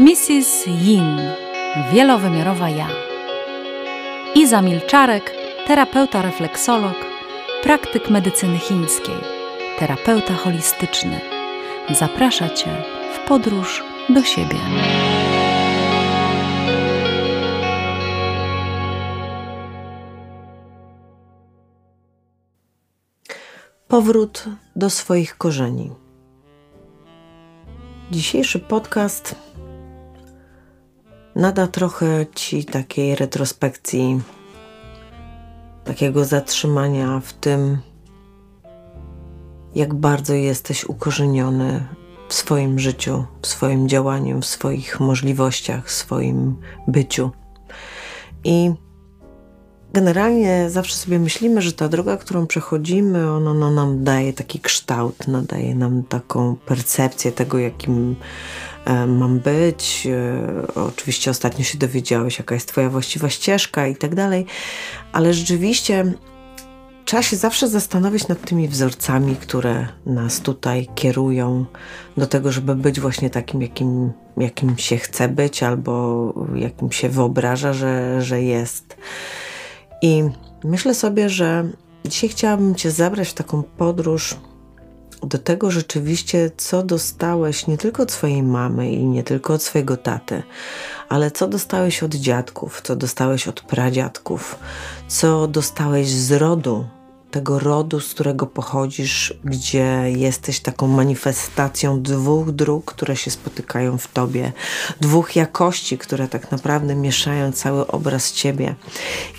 [0.00, 0.66] Mrs.
[0.66, 1.20] Yin,
[1.92, 2.88] wielowymiarowa ja.
[4.34, 5.34] Iza Milczarek,
[5.66, 6.94] terapeuta refleksolog,
[7.62, 9.14] praktyk medycyny chińskiej,
[9.78, 11.20] terapeuta holistyczny.
[11.90, 12.70] Zaprasza Cię
[13.14, 14.56] w podróż do siebie.
[23.88, 24.44] Powrót
[24.76, 25.90] do swoich korzeni.
[28.10, 29.50] Dzisiejszy podcast
[31.36, 34.20] nada trochę ci takiej retrospekcji,
[35.84, 37.78] takiego zatrzymania w tym,
[39.74, 41.86] jak bardzo jesteś ukorzeniony
[42.28, 46.56] w swoim życiu, w swoim działaniu, w swoich możliwościach, w swoim
[46.88, 47.30] byciu.
[48.44, 48.72] I
[49.92, 55.28] generalnie zawsze sobie myślimy, że ta droga, którą przechodzimy, ona, ona nam daje taki kształt,
[55.28, 58.16] nadaje nam taką percepcję tego, jakim
[59.06, 60.06] mam być.
[60.06, 64.46] E, oczywiście ostatnio się dowiedziałeś, jaka jest Twoja właściwa ścieżka i tak dalej,
[65.12, 66.12] ale rzeczywiście
[67.04, 71.66] trzeba się zawsze zastanowić nad tymi wzorcami, które nas tutaj kierują
[72.16, 77.72] do tego, żeby być właśnie takim, jakim, jakim się chce być, albo jakim się wyobraża,
[77.72, 78.96] że, że jest.
[80.02, 80.22] I
[80.64, 81.70] myślę sobie, że
[82.04, 84.36] dzisiaj chciałabym Cię zabrać w taką podróż
[85.22, 89.96] do tego rzeczywiście, co dostałeś nie tylko od swojej mamy i nie tylko od swojego
[89.96, 90.42] taty,
[91.08, 94.58] ale co dostałeś od dziadków, co dostałeś od pradziadków,
[95.08, 96.86] co dostałeś z rodu,
[97.30, 104.08] tego rodu, z którego pochodzisz, gdzie jesteś taką manifestacją dwóch dróg, które się spotykają w
[104.08, 104.52] tobie,
[105.00, 108.74] dwóch jakości, które tak naprawdę mieszają cały obraz ciebie.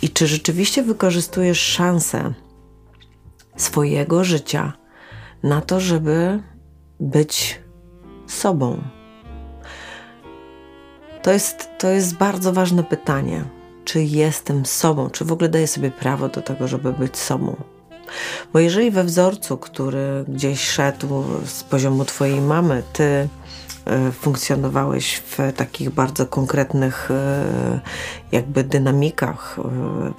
[0.02, 2.34] I czy rzeczywiście wykorzystujesz szansę
[3.58, 4.81] swojego życia
[5.44, 6.40] na to, żeby
[7.00, 7.62] być
[8.28, 8.82] sobą?
[11.22, 13.44] To jest, to jest bardzo ważne pytanie.
[13.86, 15.10] Czy jestem sobą?
[15.10, 17.56] Czy w ogóle daję sobie prawo do tego, żeby być sobą?
[18.54, 23.28] Bo jeżeli we wzorcu, który gdzieś szedł z poziomu Twojej mamy, Ty
[24.12, 27.80] funkcjonowałeś w takich bardzo konkretnych e,
[28.32, 29.60] jakby dynamikach.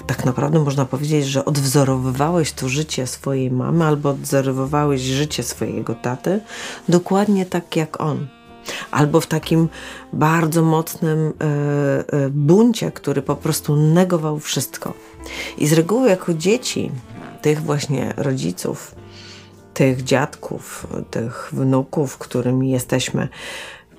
[0.00, 5.94] E, tak naprawdę można powiedzieć, że odwzorowywałeś to życie swojej mamy albo odwzorowywałeś życie swojego
[5.94, 6.40] taty
[6.88, 8.26] dokładnie tak jak on.
[8.90, 9.68] Albo w takim
[10.12, 11.32] bardzo mocnym
[12.30, 14.94] buncie, który po prostu negował wszystko.
[15.58, 16.90] I z reguły jako dzieci
[17.42, 18.94] tych właśnie rodziców,
[19.74, 23.28] tych dziadków, tych wnuków, którymi jesteśmy,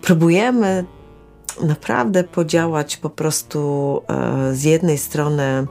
[0.02, 0.86] próbujemy
[1.64, 5.68] naprawdę podziałać po prostu e, z jednej strony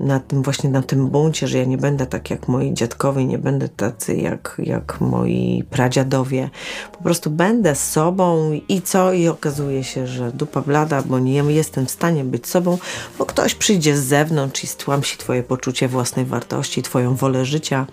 [0.00, 3.38] na tym właśnie na tym buncie, że ja nie będę tak jak moi dziadkowie, nie
[3.38, 6.50] będę tacy jak, jak moi pradziadowie.
[6.92, 9.12] Po prostu będę sobą i co?
[9.12, 12.78] I okazuje się, że dupa blada, bo nie jestem w stanie być sobą,
[13.18, 17.86] bo ktoś przyjdzie z zewnątrz i stłamsi twoje poczucie własnej wartości, twoją wolę życia,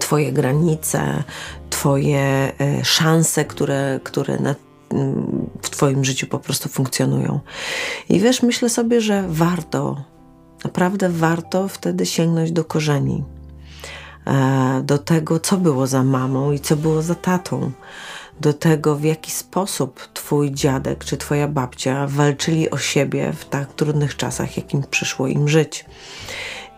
[0.00, 1.22] twoje granice,
[1.70, 4.54] twoje e, szanse, które, które na
[5.62, 7.40] w Twoim życiu po prostu funkcjonują.
[8.08, 9.96] I wiesz, myślę sobie, że warto
[10.64, 13.24] Naprawdę warto wtedy sięgnąć do korzeni,
[14.26, 17.70] e, do tego, co było za mamą i co było za tatą,
[18.40, 23.72] do tego, w jaki sposób Twój dziadek czy Twoja babcia walczyli o siebie w tak
[23.72, 25.84] trudnych czasach, jakim przyszło im żyć.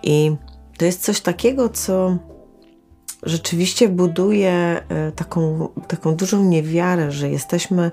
[0.02, 0.36] I
[0.78, 2.16] to jest coś takiego, co
[3.22, 4.52] rzeczywiście buduje
[4.88, 7.90] e, taką, taką dużą niewiarę, że jesteśmy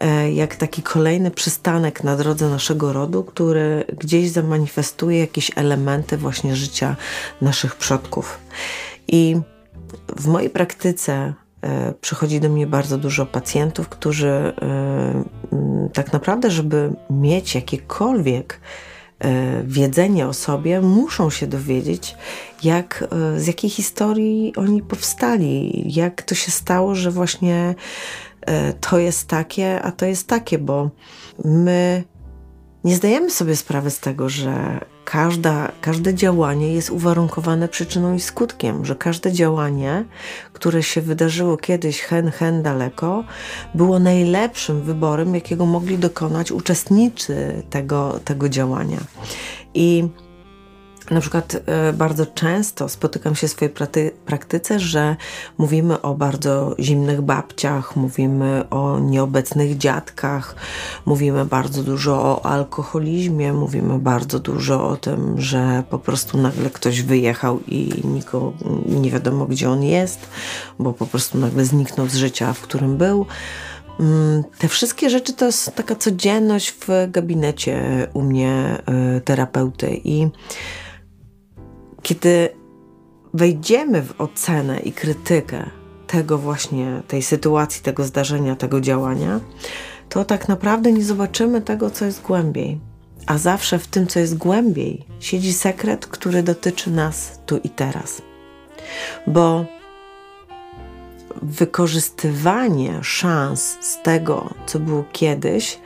[0.00, 6.56] E, jak taki kolejny przystanek na drodze naszego rodu, który gdzieś zamanifestuje jakieś elementy właśnie
[6.56, 6.96] życia
[7.40, 8.38] naszych przodków.
[9.08, 9.36] I
[10.16, 14.52] w mojej praktyce e, przychodzi do mnie bardzo dużo pacjentów, którzy
[15.92, 18.60] tak naprawdę, żeby mieć jakiekolwiek
[19.64, 22.16] wiedzenie o sobie, muszą się dowiedzieć,
[22.62, 27.74] jak, z jakiej historii oni powstali, jak to się stało, że właśnie
[28.46, 30.90] E, to jest takie, a to jest takie, bo
[31.44, 32.04] my
[32.84, 38.84] nie zdajemy sobie sprawy z tego, że każda, każde działanie jest uwarunkowane przyczyną i skutkiem,
[38.84, 40.04] że każde działanie,
[40.52, 43.24] które się wydarzyło kiedyś hen, hen daleko,
[43.74, 48.98] było najlepszym wyborem, jakiego mogli dokonać uczestnicy tego, tego działania.
[49.74, 50.08] I
[51.10, 53.74] na przykład e, bardzo często spotykam się w swojej
[54.26, 55.16] praktyce, że
[55.58, 60.54] mówimy o bardzo zimnych babciach, mówimy o nieobecnych dziadkach,
[61.06, 67.02] mówimy bardzo dużo o alkoholizmie, mówimy bardzo dużo o tym, że po prostu nagle ktoś
[67.02, 68.52] wyjechał i nikogo,
[68.86, 70.26] nie wiadomo gdzie on jest,
[70.78, 73.26] bo po prostu nagle zniknął z życia, w którym był.
[74.00, 78.82] mm, te wszystkie rzeczy to jest taka codzienność w gabinecie u mnie
[79.16, 80.28] y, terapeuty i
[82.06, 82.48] kiedy
[83.34, 85.70] wejdziemy w ocenę i krytykę
[86.06, 89.40] tego właśnie, tej sytuacji, tego zdarzenia, tego działania,
[90.08, 92.80] to tak naprawdę nie zobaczymy tego, co jest głębiej.
[93.26, 98.22] A zawsze w tym, co jest głębiej, siedzi sekret, który dotyczy nas tu i teraz.
[99.26, 99.64] Bo
[101.42, 105.78] wykorzystywanie szans z tego, co było kiedyś,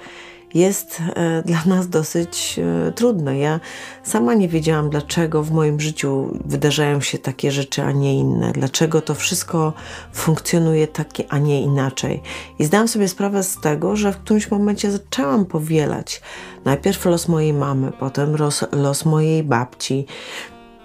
[0.55, 3.38] jest e, dla nas dosyć e, trudne.
[3.38, 3.61] Ja
[4.02, 8.52] sama nie wiedziałam, dlaczego w moim życiu wydarzają się takie rzeczy, a nie inne.
[8.52, 9.73] Dlaczego to wszystko
[10.12, 12.23] funkcjonuje tak, a nie inaczej.
[12.58, 16.23] I zdałam sobie sprawę z tego, że w którymś momencie zaczęłam powielać
[16.64, 20.06] najpierw los mojej mamy, potem los, los mojej babci.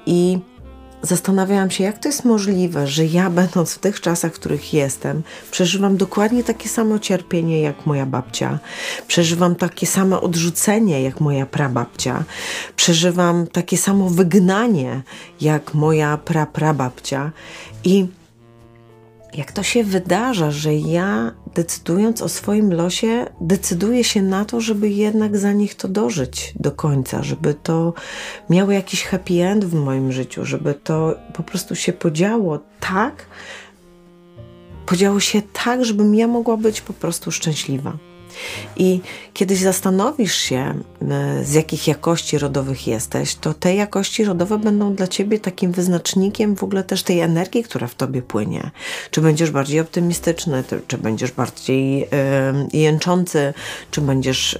[0.05, 0.39] I
[1.05, 5.23] zastanawiałam się, jak to jest możliwe, że ja, będąc w tych czasach, w których jestem,
[5.51, 8.59] przeżywam dokładnie takie samo cierpienie jak moja babcia,
[9.07, 12.23] przeżywam takie samo odrzucenie jak moja prababcia,
[12.75, 15.01] przeżywam takie samo wygnanie
[15.41, 17.31] jak moja praprababcia.
[17.83, 18.07] I
[19.37, 24.89] jak to się wydarza, że ja decydując o swoim losie, decyduję się na to, żeby
[24.89, 27.93] jednak za nich to dożyć do końca, żeby to
[28.49, 33.25] miało jakiś happy end w moim życiu, żeby to po prostu się podziało tak,
[34.85, 37.97] podziało się tak, żebym ja mogła być po prostu szczęśliwa.
[38.77, 39.01] I
[39.33, 45.07] kiedyś zastanowisz się, e, z jakich jakości rodowych jesteś, to te jakości rodowe będą dla
[45.07, 48.71] ciebie takim wyznacznikiem w ogóle też tej energii, która w tobie płynie.
[49.11, 52.07] Czy będziesz bardziej optymistyczny, czy będziesz bardziej
[52.73, 53.53] jęczący,
[53.91, 54.57] czy będziesz y,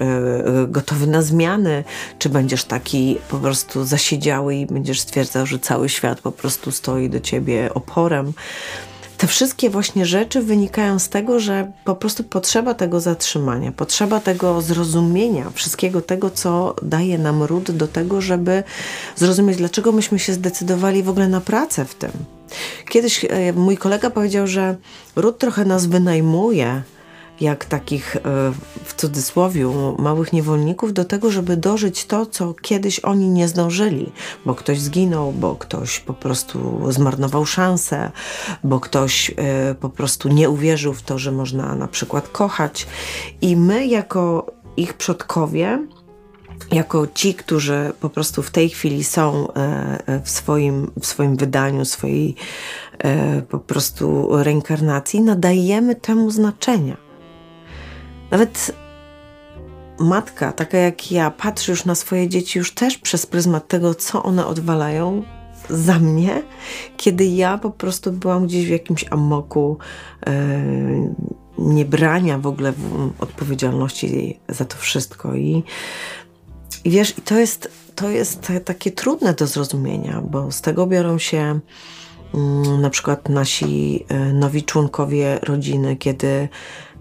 [0.68, 1.83] gotowy na zmiany,
[2.19, 7.10] czy będziesz taki po prostu zasiedziały i będziesz stwierdzał, że cały świat po prostu stoi
[7.10, 8.33] do ciebie oporem.
[9.25, 14.62] Te wszystkie właśnie rzeczy wynikają z tego, że po prostu potrzeba tego zatrzymania, potrzeba tego
[14.62, 18.63] zrozumienia, wszystkiego tego, co daje nam ród do tego, żeby
[19.16, 22.12] zrozumieć, dlaczego myśmy się zdecydowali w ogóle na pracę w tym.
[22.89, 24.75] Kiedyś e, mój kolega powiedział, że
[25.16, 26.81] ród trochę nas wynajmuje
[27.41, 28.19] jak takich e,
[28.83, 29.65] w cudzysłowie
[29.99, 34.11] małych niewolników do tego, żeby dożyć to, co kiedyś oni nie zdążyli,
[34.45, 38.11] bo ktoś zginął, bo ktoś po prostu zmarnował szansę,
[38.63, 42.87] bo ktoś e, po prostu nie uwierzył w to, że można na przykład kochać.
[43.41, 44.45] I my, jako
[44.77, 45.87] ich przodkowie,
[46.71, 51.85] jako ci, którzy po prostu w tej chwili są e, w swoim, w swoim wydaniu,
[51.85, 52.35] swojej
[53.49, 57.05] po prostu reinkarnacji, nadajemy temu znaczenia.
[58.31, 58.72] Nawet
[60.00, 64.24] matka, taka jak ja, patrzy już na swoje dzieci już też przez pryzmat tego, co
[64.24, 65.24] one odwalają
[65.69, 66.44] za mnie,
[66.98, 69.77] kiedy ja po prostu byłam gdzieś w jakimś amoku
[70.27, 70.33] yy,
[71.57, 72.74] niebrania w ogóle
[73.19, 75.36] odpowiedzialności za to wszystko.
[75.36, 75.63] I,
[76.83, 81.18] i wiesz, i to jest, to jest takie trudne do zrozumienia, bo z tego biorą
[81.18, 81.60] się
[82.33, 86.50] mm, na przykład nasi e, nowi członkowie rodziny, kiedy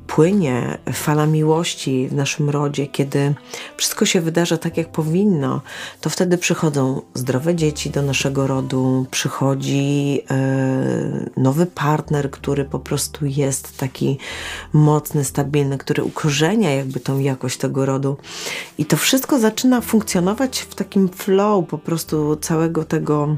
[0.07, 3.35] płynie fala miłości w naszym rodzie, kiedy
[3.77, 5.61] wszystko się wydarza tak, jak powinno,
[6.01, 13.27] to wtedy przychodzą zdrowe dzieci do naszego rodu, przychodzi e, nowy partner, który po prostu
[13.27, 14.19] jest taki
[14.73, 18.17] mocny, stabilny, który ukorzenia jakby tą jakość tego rodu.
[18.79, 23.37] I to wszystko zaczyna funkcjonować w takim flow po prostu całego tego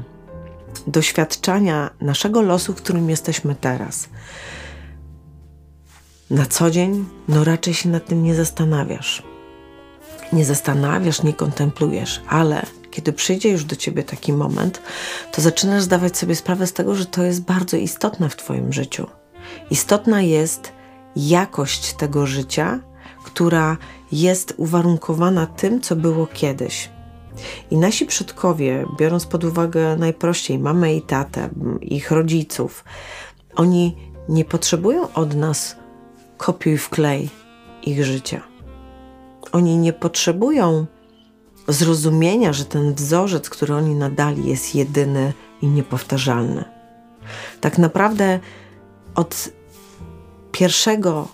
[0.87, 4.09] doświadczania naszego losu, w którym jesteśmy teraz
[6.29, 9.23] na co dzień, no raczej się nad tym nie zastanawiasz.
[10.33, 14.81] Nie zastanawiasz, nie kontemplujesz, ale kiedy przyjdzie już do ciebie taki moment,
[15.31, 19.07] to zaczynasz zdawać sobie sprawę z tego, że to jest bardzo istotne w Twoim życiu.
[19.71, 20.71] Istotna jest
[21.15, 22.79] jakość tego życia,
[23.23, 23.77] która
[24.11, 26.89] jest uwarunkowana tym, co było kiedyś.
[27.71, 31.49] I nasi przodkowie, biorąc pod uwagę najprościej mamę i tatę,
[31.81, 32.83] ich rodziców,
[33.55, 33.97] oni
[34.29, 35.75] nie potrzebują od nas
[36.37, 37.29] kopiuj wklej
[37.83, 38.41] ich życia.
[39.51, 40.85] Oni nie potrzebują
[41.67, 46.63] zrozumienia, że ten wzorzec, który oni nadali, jest jedyny i niepowtarzalny.
[47.61, 48.39] Tak naprawdę
[49.15, 49.49] od
[50.51, 51.27] pierwszego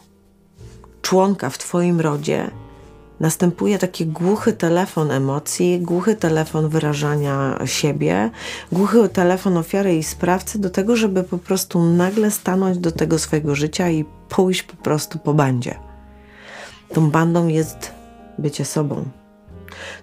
[1.01, 2.51] członka w Twoim rodzie
[3.23, 8.31] następuje taki głuchy telefon emocji, głuchy telefon wyrażania siebie,
[8.71, 13.55] głuchy telefon ofiary i sprawcy do tego, żeby po prostu nagle stanąć do tego swojego
[13.55, 15.75] życia i pójść po prostu po bandzie.
[16.93, 17.91] Tą bandą jest
[18.37, 19.05] bycie sobą.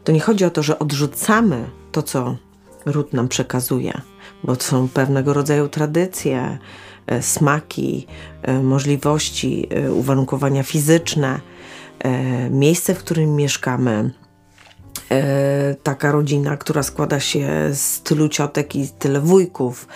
[0.05, 2.37] To nie chodzi o to, że odrzucamy to, co
[2.87, 4.01] ród nam przekazuje,
[4.45, 6.59] bo są pewnego rodzaju tradycje,
[7.07, 8.07] e, smaki,
[8.43, 11.41] e, możliwości, uwarunkowania fizyczne,
[12.51, 14.11] miejsce, w którym mieszkamy,
[15.83, 19.89] taka rodzina, która składa się z tylu ciotek i tyle wujków,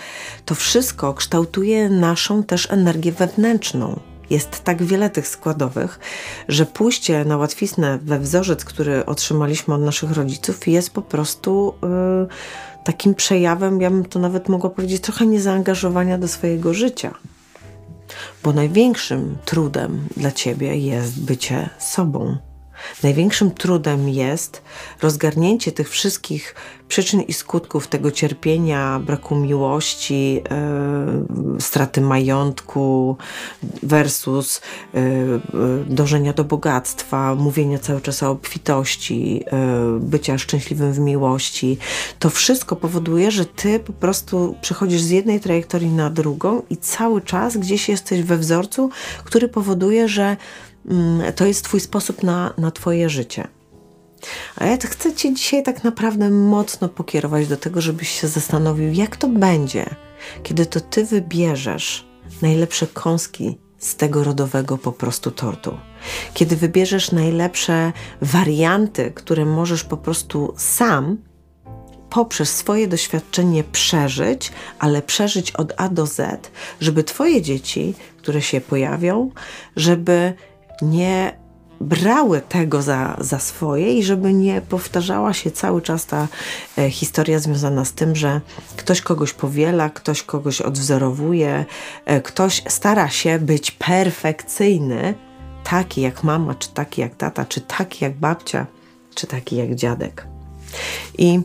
[0.45, 3.99] to wszystko kształtuje naszą też energię wewnętrzną.
[4.29, 5.99] Jest tak wiele tych składowych,
[6.47, 12.27] że pójście na łatwiznę we wzorzec, który otrzymaliśmy od naszych rodziców, jest po prostu yy,
[12.83, 17.13] takim przejawem, ja bym to nawet mogła powiedzieć, trochę niezaangażowania do swojego życia.
[18.43, 22.37] Bo największym trudem dla ciebie jest bycie sobą.
[23.03, 24.61] Największym trudem jest
[25.01, 26.55] rozgarnięcie tych wszystkich
[26.87, 30.33] przyczyn i skutków tego cierpienia, braku miłości,
[31.53, 33.17] yy, straty majątku
[33.83, 34.61] versus
[34.93, 35.41] yy,
[35.87, 41.77] dążenia do bogactwa, mówienia cały czas o obfitości, yy, bycia szczęśliwym w miłości.
[42.19, 47.21] To wszystko powoduje, że ty po prostu przechodzisz z jednej trajektorii na drugą i cały
[47.21, 48.89] czas gdzieś jesteś we wzorcu,
[49.23, 50.37] który powoduje, że
[51.35, 53.47] to jest twój sposób na, na twoje życie.
[54.55, 59.17] A ja chcę Cię dzisiaj tak naprawdę mocno pokierować do tego, żebyś się zastanowił, jak
[59.17, 59.85] to będzie,
[60.43, 62.07] kiedy to Ty wybierzesz
[62.41, 65.77] najlepsze kąski z tego rodowego po prostu tortu.
[66.33, 71.17] Kiedy wybierzesz najlepsze warianty, które możesz po prostu sam
[72.09, 76.51] poprzez swoje doświadczenie przeżyć, ale przeżyć od A do Z,
[76.81, 79.31] żeby Twoje dzieci, które się pojawią,
[79.75, 80.33] żeby
[80.81, 81.45] nie
[81.81, 86.27] brały tego za, za swoje i żeby nie powtarzała się cały czas ta
[86.77, 88.41] e, historia związana z tym, że
[88.77, 91.65] ktoś kogoś powiela, ktoś kogoś odwzorowuje,
[92.05, 95.13] e, ktoś stara się być perfekcyjny,
[95.63, 98.65] taki jak mama, czy taki jak tata, czy taki jak babcia,
[99.15, 100.27] czy taki jak dziadek.
[101.17, 101.41] I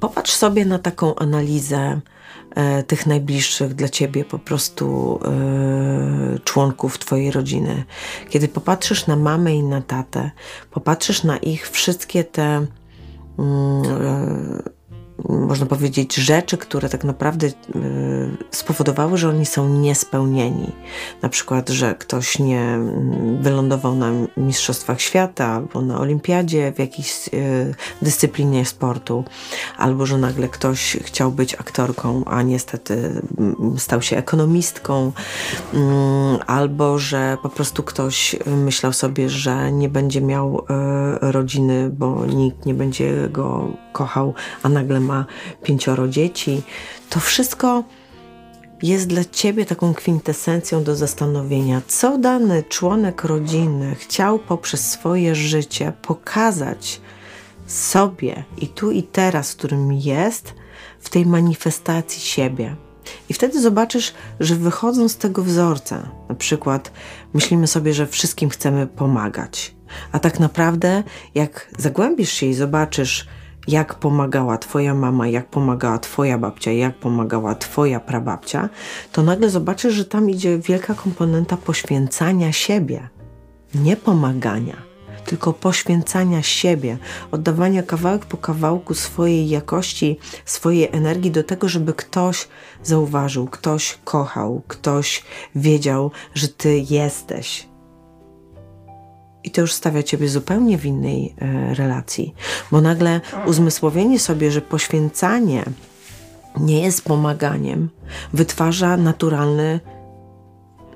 [0.00, 2.00] popatrz sobie na taką analizę
[2.86, 7.84] tych najbliższych dla ciebie po prostu e, członków twojej rodziny.
[8.30, 10.30] Kiedy popatrzysz na mamę i na tatę,
[10.70, 12.68] popatrzysz na ich wszystkie te mm,
[13.38, 14.77] e,
[15.28, 17.52] można powiedzieć, rzeczy, które tak naprawdę y,
[18.50, 20.72] spowodowały, że oni są niespełnieni.
[21.22, 27.28] Na przykład, że ktoś nie mm, wylądował na Mistrzostwach Świata albo na Olimpiadzie w jakiejś
[27.34, 29.24] y, dyscyplinie sportu,
[29.78, 35.12] albo że nagle ktoś chciał być aktorką, a niestety mm, stał się ekonomistką,
[35.74, 40.62] mm, albo że po prostu ktoś myślał sobie, że nie będzie miał y,
[41.32, 45.26] rodziny, bo nikt nie będzie go kochał, a nagle ma
[45.62, 46.62] pięcioro dzieci.
[47.10, 47.84] To wszystko
[48.82, 55.92] jest dla ciebie taką kwintesencją do zastanowienia, co dany członek rodziny chciał poprzez swoje życie
[56.02, 57.00] pokazać
[57.66, 60.54] sobie i tu i teraz, w którym jest,
[61.00, 62.76] w tej manifestacji siebie.
[63.28, 66.92] I wtedy zobaczysz, że wychodząc z tego wzorca, na przykład
[67.34, 69.74] myślimy sobie, że wszystkim chcemy pomagać,
[70.12, 71.02] a tak naprawdę,
[71.34, 73.28] jak zagłębisz się i zobaczysz,
[73.68, 78.68] jak pomagała Twoja mama, jak pomagała Twoja babcia, jak pomagała Twoja prababcia,
[79.12, 83.08] to nagle zobaczysz, że tam idzie wielka komponenta poświęcania siebie,
[83.74, 84.76] nie pomagania,
[85.24, 86.98] tylko poświęcania siebie,
[87.30, 92.48] oddawania kawałek po kawałku swojej jakości, swojej energii do tego, żeby ktoś
[92.82, 97.67] zauważył, ktoś kochał, ktoś wiedział, że Ty jesteś,
[99.44, 102.34] i to już stawia ciebie zupełnie w innej e, relacji,
[102.70, 105.64] bo nagle uzmysłowienie sobie, że poświęcanie
[106.60, 107.90] nie jest pomaganiem,
[108.32, 109.80] wytwarza naturalny,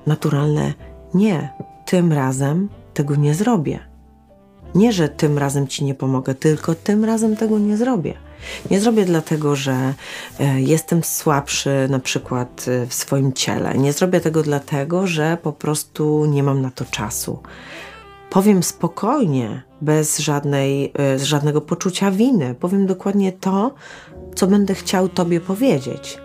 [0.07, 0.73] naturalne
[1.13, 1.53] nie,
[1.85, 3.79] tym razem tego nie zrobię.
[4.75, 8.13] Nie, że tym razem ci nie pomogę, tylko tym razem tego nie zrobię.
[8.71, 9.93] Nie zrobię dlatego, że
[10.39, 13.73] e, jestem słabszy na przykład e, w swoim ciele.
[13.77, 17.39] Nie zrobię tego dlatego, że po prostu nie mam na to czasu
[18.33, 22.55] powiem spokojnie, bez żadnej, e, żadnego poczucia winy.
[22.59, 23.73] Powiem dokładnie to,
[24.35, 26.17] co będę chciał Tobie powiedzieć,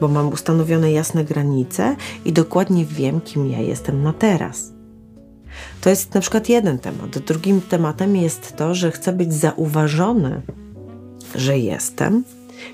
[0.00, 4.72] bo mam ustanowione jasne granice i dokładnie wiem, kim ja jestem na teraz.
[5.80, 7.18] To jest na przykład jeden temat.
[7.18, 10.42] Drugim tematem jest to, że chcę być zauważony,
[11.34, 12.24] że jestem,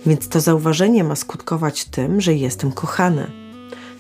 [0.07, 3.27] więc to zauważenie ma skutkować tym, że jestem kochany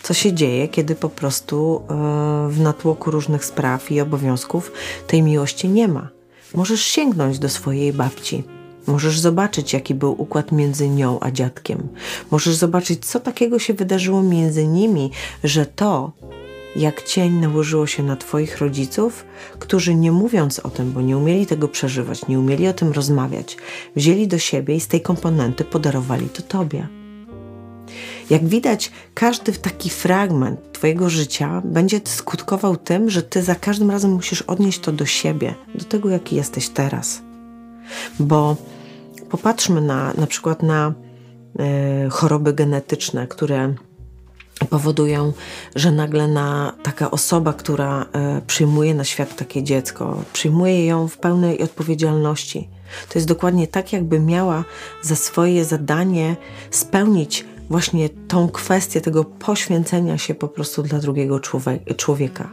[0.08, 4.72] co się dzieje, kiedy po prostu e, w natłoku różnych spraw i obowiązków
[5.06, 6.08] tej miłości nie ma.
[6.54, 8.44] Możesz sięgnąć do swojej babci.
[8.86, 11.88] Możesz zobaczyć, jaki był układ między nią a dziadkiem.
[12.30, 15.10] Możesz zobaczyć, co takiego się wydarzyło między nimi,
[15.44, 16.12] że to,
[16.76, 19.24] jak cień nałożyło się na Twoich rodziców,
[19.58, 23.56] którzy nie mówiąc o tym, bo nie umieli tego przeżywać, nie umieli o tym rozmawiać,
[23.96, 26.98] wzięli do siebie i z tej komponenty podarowali to Tobie.
[28.30, 34.10] Jak widać, każdy taki fragment Twojego życia będzie skutkował tym, że Ty za każdym razem
[34.12, 37.22] musisz odnieść to do siebie, do tego, jaki jesteś teraz.
[38.18, 38.56] Bo
[39.30, 40.92] popatrzmy na, na przykład na
[42.06, 43.74] y, choroby genetyczne, które
[44.70, 45.32] powodują,
[45.76, 48.06] że nagle na taka osoba, która y,
[48.46, 52.68] przyjmuje na świat takie dziecko, przyjmuje ją w pełnej odpowiedzialności.
[53.08, 54.64] To jest dokładnie tak, jakby miała
[55.02, 56.36] za swoje zadanie
[56.70, 61.40] spełnić właśnie tą kwestię tego poświęcenia się po prostu dla drugiego
[61.96, 62.50] człowieka.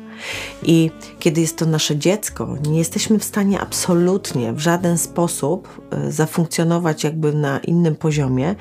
[0.64, 6.12] I kiedy jest to nasze dziecko, nie jesteśmy w stanie absolutnie w żaden sposób e,
[6.12, 8.56] zafunkcjonować jakby na innym poziomie,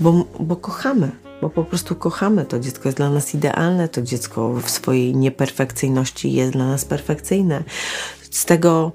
[0.00, 1.10] bo, bo kochamy.
[1.42, 6.32] Bo po prostu kochamy to dziecko, jest dla nas idealne, to dziecko w swojej nieperfekcyjności
[6.32, 7.64] jest dla nas perfekcyjne.
[8.30, 8.92] Z tego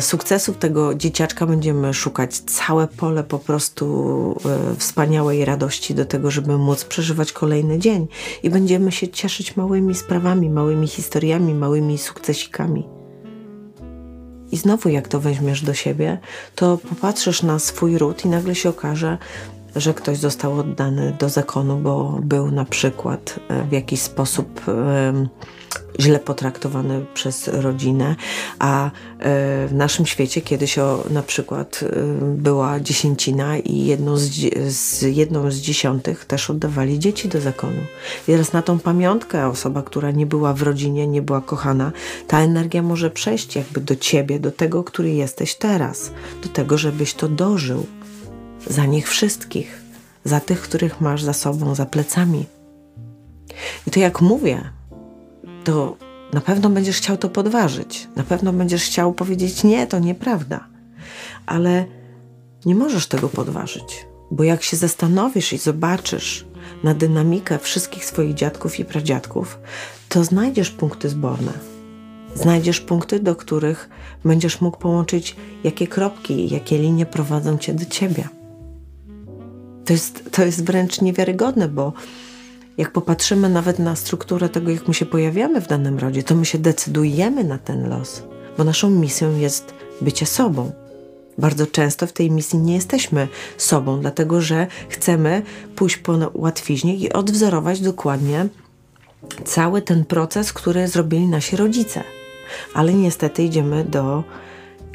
[0.00, 6.58] sukcesów tego dzieciaczka będziemy szukać całe pole po prostu e, wspaniałej radości do tego, żeby
[6.58, 8.08] móc przeżywać kolejny dzień
[8.42, 12.88] i będziemy się cieszyć małymi sprawami, małymi historiami, małymi sukcesikami.
[14.52, 16.18] I znowu, jak to weźmiesz do siebie,
[16.54, 19.18] to popatrzysz na swój ród i nagle się okaże,
[19.76, 24.60] że ktoś został oddany do zakonu, bo był na przykład e, w jakiś sposób
[26.00, 28.16] źle potraktowany przez rodzinę,
[28.58, 28.90] a e,
[29.66, 31.86] w naszym świecie kiedyś o, na przykład e,
[32.22, 34.30] była dziesięcina i jedną z,
[34.68, 37.80] z, jedną z dziesiątych też oddawali dzieci do zakonu.
[38.28, 41.92] I teraz na tą pamiątkę osoba, która nie była w rodzinie, nie była kochana,
[42.26, 46.10] ta energia może przejść jakby do ciebie, do tego, który jesteś teraz,
[46.42, 47.86] do tego, żebyś to dożył
[48.66, 49.82] za nich wszystkich,
[50.24, 52.46] za tych, których masz za sobą, za plecami.
[53.86, 54.70] I to jak mówię,
[55.64, 55.96] to
[56.32, 58.08] na pewno będziesz chciał to podważyć.
[58.16, 60.66] Na pewno będziesz chciał powiedzieć: Nie, to nieprawda.
[61.46, 61.84] Ale
[62.66, 66.46] nie możesz tego podważyć, bo jak się zastanowisz i zobaczysz
[66.84, 69.58] na dynamikę wszystkich swoich dziadków i pradziadków,
[70.08, 71.52] to znajdziesz punkty zborne.
[72.34, 73.88] Znajdziesz punkty, do których
[74.24, 78.28] będziesz mógł połączyć, jakie kropki, jakie linie prowadzą cię do ciebie.
[79.88, 81.92] To jest, to jest wręcz niewiarygodne, bo
[82.78, 86.44] jak popatrzymy nawet na strukturę tego, jak my się pojawiamy w danym rodzie, to my
[86.44, 88.22] się decydujemy na ten los,
[88.58, 90.72] bo naszą misją jest bycie sobą.
[91.38, 95.42] Bardzo często w tej misji nie jesteśmy sobą, dlatego że chcemy
[95.76, 98.48] pójść po łatwiźnie i odwzorować dokładnie
[99.44, 102.04] cały ten proces, który zrobili nasi rodzice.
[102.74, 104.24] Ale niestety idziemy do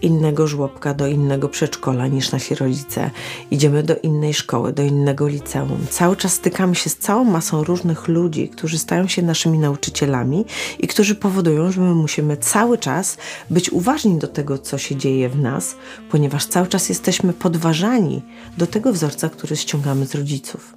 [0.04, 3.12] innego żłobka, do innego przedszkola niż nasi rodzice.
[3.52, 5.86] Idziemy do innej szkoły, do innego liceum.
[5.90, 10.46] Cały czas stykamy się z całą masą różnych ludzi, którzy stają się naszymi nauczycielami
[10.80, 13.18] i którzy powodują, że my musimy cały czas
[13.50, 15.76] być uważni do tego, co się dzieje w nas,
[16.12, 18.22] ponieważ cały czas jesteśmy podważani
[18.58, 20.74] do tego wzorca, który ściągamy z rodziców.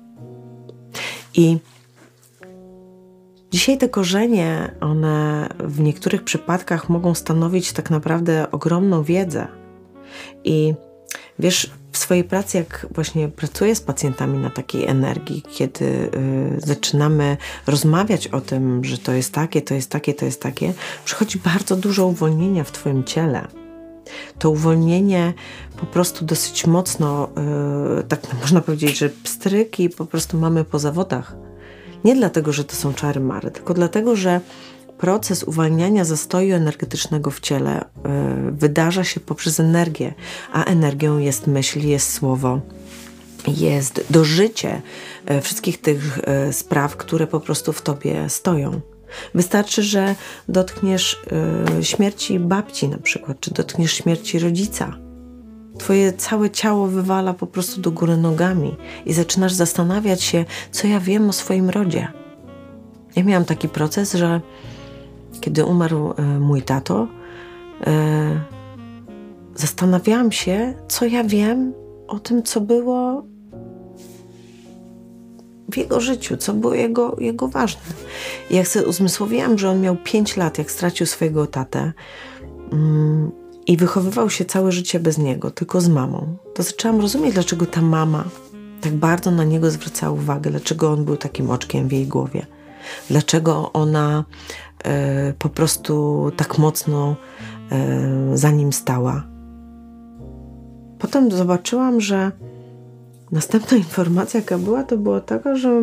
[1.34, 1.58] I
[3.50, 9.48] Dzisiaj te korzenie, one w niektórych przypadkach mogą stanowić tak naprawdę ogromną wiedzę.
[10.44, 10.74] I
[11.38, 16.10] wiesz, w swojej pracy, jak właśnie pracuję z pacjentami na takiej energii, kiedy y,
[16.58, 20.72] zaczynamy rozmawiać o tym, że to jest takie, to jest takie, to jest takie,
[21.04, 23.46] przychodzi bardzo dużo uwolnienia w Twoim ciele.
[24.38, 25.34] To uwolnienie
[25.80, 27.28] po prostu dosyć mocno,
[28.00, 31.45] y, tak można powiedzieć, że pstryki po prostu mamy po zawodach
[32.06, 34.40] nie dlatego, że to są czary mary, tylko dlatego, że
[34.98, 37.84] proces uwalniania zastoju energetycznego w ciele y,
[38.52, 40.14] wydarza się poprzez energię,
[40.52, 42.60] a energią jest myśl, jest słowo,
[43.48, 44.82] jest dożycie
[45.30, 48.80] y, wszystkich tych y, spraw, które po prostu w tobie stoją.
[49.34, 50.14] Wystarczy, że
[50.48, 51.22] dotkniesz
[51.82, 55.05] śmierci babci na przykład, czy dotkniesz śmierci rodzica
[55.78, 61.00] Twoje całe ciało wywala po prostu do góry nogami i zaczynasz zastanawiać się, co ja
[61.00, 62.08] wiem o swoim rodzie.
[63.16, 64.40] Ja miałam taki proces, że
[65.40, 67.08] kiedy umarł e, mój tato,
[67.86, 68.40] e,
[69.54, 71.72] zastanawiałam się, co ja wiem
[72.08, 73.26] o tym, co było
[75.72, 77.82] w jego życiu, co było jego, jego ważne.
[78.50, 81.92] I jak sobie uzmysłowiłam, że on miał 5 lat, jak stracił swojego tatę,
[82.72, 83.30] mm,
[83.66, 87.82] i wychowywał się całe życie bez niego, tylko z mamą, to zaczęłam rozumieć, dlaczego ta
[87.82, 88.24] mama
[88.80, 92.46] tak bardzo na niego zwracała uwagę, dlaczego on był takim oczkiem w jej głowie,
[93.10, 94.24] dlaczego ona
[94.84, 97.16] e, po prostu tak mocno
[97.70, 99.24] e, za nim stała.
[100.98, 102.32] Potem zobaczyłam, że
[103.32, 105.82] następna informacja, jaka była, to była taka, że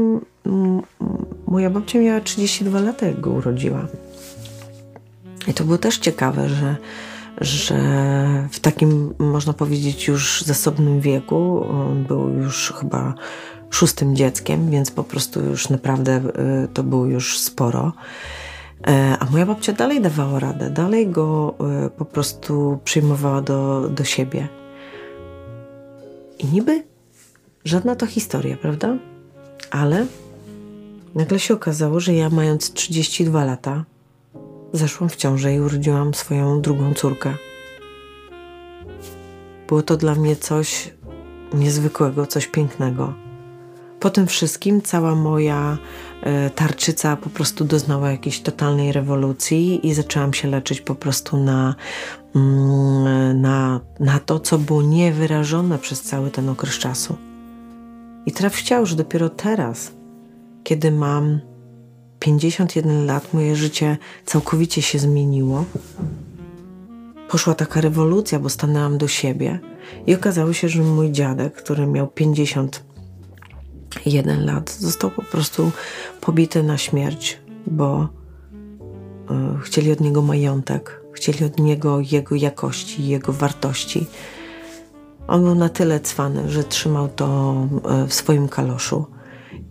[1.47, 3.87] moja babcia miała 32 lata, jak go urodziła.
[5.47, 6.75] I to było też ciekawe, że
[7.41, 7.77] że
[8.51, 13.13] w takim, można powiedzieć, już zasobnym wieku, on był już chyba
[13.69, 16.21] szóstym dzieckiem, więc po prostu już naprawdę
[16.65, 17.93] y, to było już sporo.
[18.87, 24.03] E, a moja babcia dalej dawała radę, dalej go y, po prostu przyjmowała do, do
[24.03, 24.47] siebie.
[26.39, 26.83] I niby
[27.65, 28.97] żadna to historia, prawda?
[29.71, 30.05] Ale
[31.15, 33.85] nagle się okazało, że ja mając 32 lata,
[34.73, 37.33] zeszłam w ciążę i urodziłam swoją drugą córkę.
[39.67, 40.93] Było to dla mnie coś
[41.53, 43.13] niezwykłego, coś pięknego.
[43.99, 45.77] Po tym wszystkim cała moja
[46.21, 51.75] e, tarczyca po prostu doznała jakiejś totalnej rewolucji i zaczęłam się leczyć po prostu na,
[52.35, 57.17] mm, na, na to, co było niewyrażone przez cały ten okres czasu.
[58.25, 59.91] I traf chciał, że dopiero teraz,
[60.63, 61.39] kiedy mam
[62.23, 65.65] 51 lat, moje życie całkowicie się zmieniło.
[67.29, 69.59] Poszła taka rewolucja, bo stanęłam do siebie
[70.07, 75.71] i okazało się, że mój dziadek, który miał 51 lat, został po prostu
[76.21, 78.07] pobity na śmierć, bo y,
[79.61, 84.05] chcieli od niego majątek, chcieli od niego jego jakości, jego wartości.
[85.27, 87.55] On był na tyle cwany, że trzymał to
[87.85, 89.05] e, w swoim kaloszu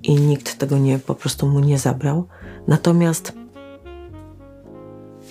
[0.02, 2.28] i nikt tego nie, po prostu mu nie zabrał.
[2.68, 3.32] Natomiast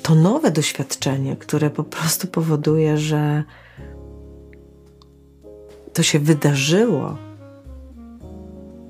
[0.03, 3.43] to nowe doświadczenie, które po prostu powoduje, że
[5.93, 7.17] to się wydarzyło,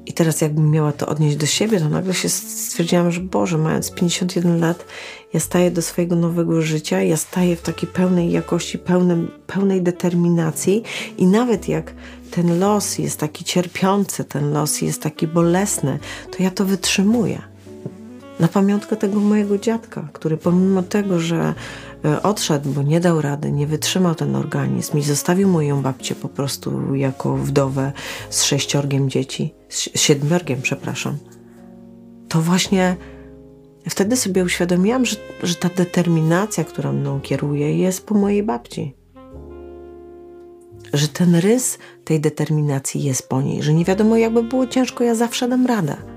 [0.06, 3.92] i teraz jakbym miała to odnieść do siebie, to nagle się stwierdziłam, że Boże, mając
[3.92, 4.86] 51 lat,
[5.34, 10.84] ja staję do swojego nowego życia, ja staję w takiej pełnej jakości, pełnym, pełnej determinacji
[11.18, 11.94] i nawet jak
[12.32, 16.00] ten los jest taki cierpiący, ten los jest taki bolesny,
[16.38, 17.51] to ja to wytrzymuję.
[18.42, 21.54] Na pamiątkę tego mojego dziadka, który pomimo tego, że
[22.06, 26.30] E, odszedł, bo nie dał rady, nie wytrzymał ten organizm i zostawił moją babcię po
[26.30, 27.92] prostu jako wdowę
[28.30, 31.18] z sześciorgiem dzieci, z siedmiorgiem, przepraszam.
[32.30, 32.96] To właśnie
[33.90, 38.96] wtedy sobie uświadomiłam, że, że ta determinacja, która mną kieruje, jest po mojej babci.
[40.94, 45.16] Że ten rys tej determinacji jest po niej, że nie wiadomo, jakby było ciężko, ja
[45.16, 46.11] zawsze dam radę.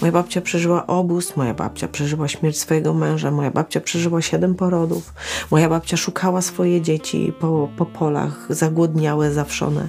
[0.00, 5.14] Moja babcia przeżyła obóz, moja babcia przeżyła śmierć swojego męża, moja babcia przeżyła siedem porodów.
[5.50, 9.88] Moja babcia szukała swoje dzieci po, po polach, zagłodniałe, zawszone.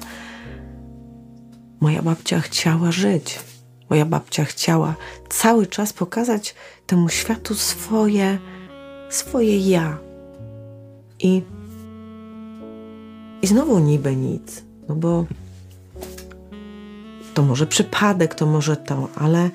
[1.79, 3.39] Moja babcia chciała żyć.
[3.89, 4.95] Moja babcia chciała
[5.29, 8.37] cały czas pokazać temu światu swoje,
[9.09, 9.97] swoje ja.
[11.19, 11.41] I,
[13.41, 15.25] i znowu niby nic, no bo
[17.33, 19.49] to może przypadek, to może to, ale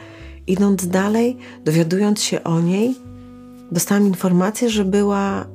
[0.51, 2.95] idąc dalej, dowiadując się o niej,
[3.73, 5.47] dostałam informację, że była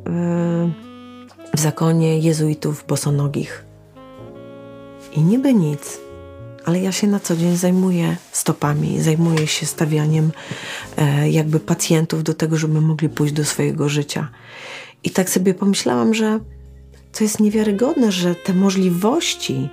[1.55, 3.65] w zakonie jezuitów bosonogich.
[5.15, 5.99] I niby nic,
[6.65, 10.31] ale ja się na co dzień zajmuję stopami, zajmuję się stawianiem
[10.97, 14.29] e, jakby pacjentów do tego, żeby mogli pójść do swojego życia.
[15.03, 16.39] I tak sobie pomyślałam, że
[17.17, 19.69] to jest niewiarygodne, że te możliwości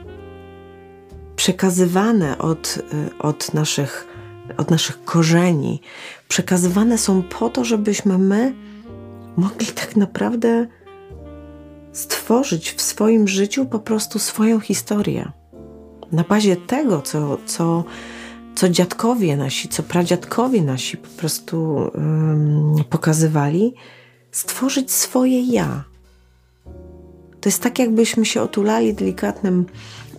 [1.37, 4.12] przekazywane od, e, od naszych
[4.57, 5.81] od naszych korzeni,
[6.29, 8.55] przekazywane są po to, żebyśmy my
[9.37, 10.67] mogli tak naprawdę
[11.93, 15.33] stworzyć w swoim życiu po prostu swoją historię.
[16.13, 17.85] Na bazie tego, co, co,
[18.55, 23.75] co dziadkowie nasi, co pradziadkowie nasi po prostu um, pokazywali,
[24.31, 25.85] stworzyć swoje ja.
[27.41, 29.67] To jest tak, jakbyśmy się otulali delikatnym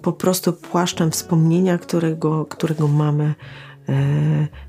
[0.01, 3.35] po prostu płaszczem wspomnienia, którego, którego mamy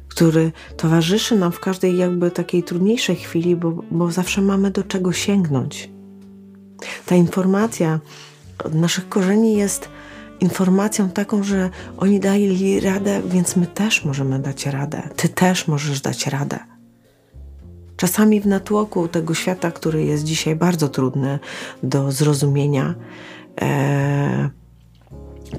[0.08, 5.12] który towarzyszy nam w każdej jakby takiej trudniejszej chwili, bo, bo zawsze mamy do czego
[5.12, 5.90] sięgnąć.
[7.06, 8.00] Ta informacja
[8.64, 9.88] od naszych korzeni jest
[10.40, 15.02] informacją taką, że oni dali radę, więc my też możemy dać radę.
[15.16, 16.58] Ty też możesz dać radę.
[17.96, 21.38] Czasami w natłoku tego świata, który jest dzisiaj bardzo trudny
[21.82, 22.94] do zrozumienia,
[23.60, 24.50] e,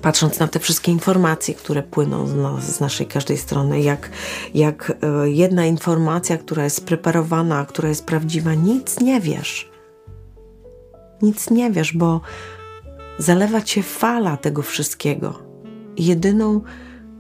[0.02, 4.10] patrząc na te wszystkie informacje, które płyną z, z, naszej każdej strony, jak,
[4.54, 9.72] jak e, jedna informacja, która jest preparowana, która jest prawdziwa, nic nie wiesz.
[11.22, 12.22] Nic nie wiesz, bo
[13.18, 15.40] zalewa cię fala tego wszystkiego.
[15.98, 16.62] Jedyną,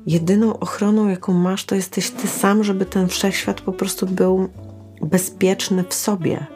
[0.05, 4.49] jedyną ochroną, jaką masz, to jesteś ty sam, żeby ten wszechświat po prostu był
[5.01, 6.54] bezpieczny w sobie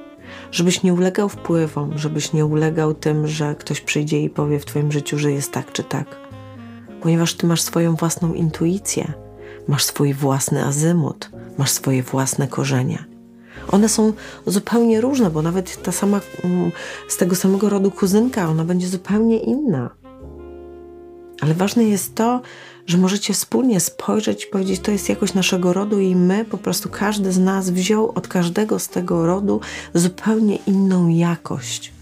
[0.52, 4.92] żebyś nie ulegał wpływom, żebyś nie ulegał tym, że ktoś przyjdzie i powie w Twoim
[4.92, 6.18] życiu, że jest tak czy tak.
[7.02, 9.14] Ponieważ Ty masz swoją własną intuicję,
[9.68, 13.06] masz swój własny azymut, masz swoje własne korzenie.
[13.72, 14.14] One są
[14.46, 16.72] zupełnie różne, bo nawet ta sama mm,
[17.08, 19.90] z tego samego rodu kuzynka, ona będzie zupełnie inna.
[21.42, 22.42] Ale ważne jest to,
[22.90, 26.90] że możecie wspólnie spojrzeć i powiedzieć, to jest jakość naszego rodu, i my po prostu
[26.90, 29.62] każdy z nas wziął od każdego z tego rodu
[29.94, 31.94] zupełnie inną jakość.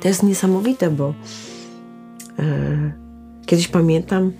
[0.00, 1.14] To jest niesamowite, bo
[2.38, 2.92] e,
[3.46, 4.32] kiedyś pamiętam,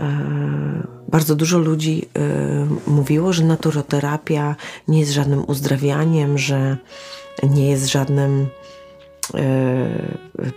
[0.00, 4.56] e, bardzo dużo ludzi e, mówiło, że naturoterapia
[4.88, 6.76] nie jest żadnym uzdrawianiem, że
[7.42, 8.46] nie jest żadnym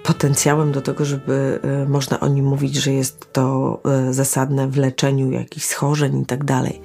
[0.03, 4.77] potencjałem do tego, żeby e, można o nim mówić, że jest to e, zasadne w
[4.77, 6.81] leczeniu jakichś schorzeń i tak dalej.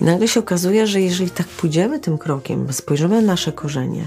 [0.00, 4.06] I nagle się okazuje, że jeżeli tak pójdziemy tym krokiem, spojrzymy na nasze korzenie,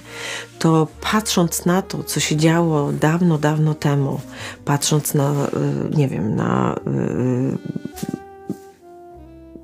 [0.60, 4.22] to patrząc na to, co się działo dawno, dawno temu,
[4.66, 5.34] patrząc na,
[5.96, 6.76] nie wiem, na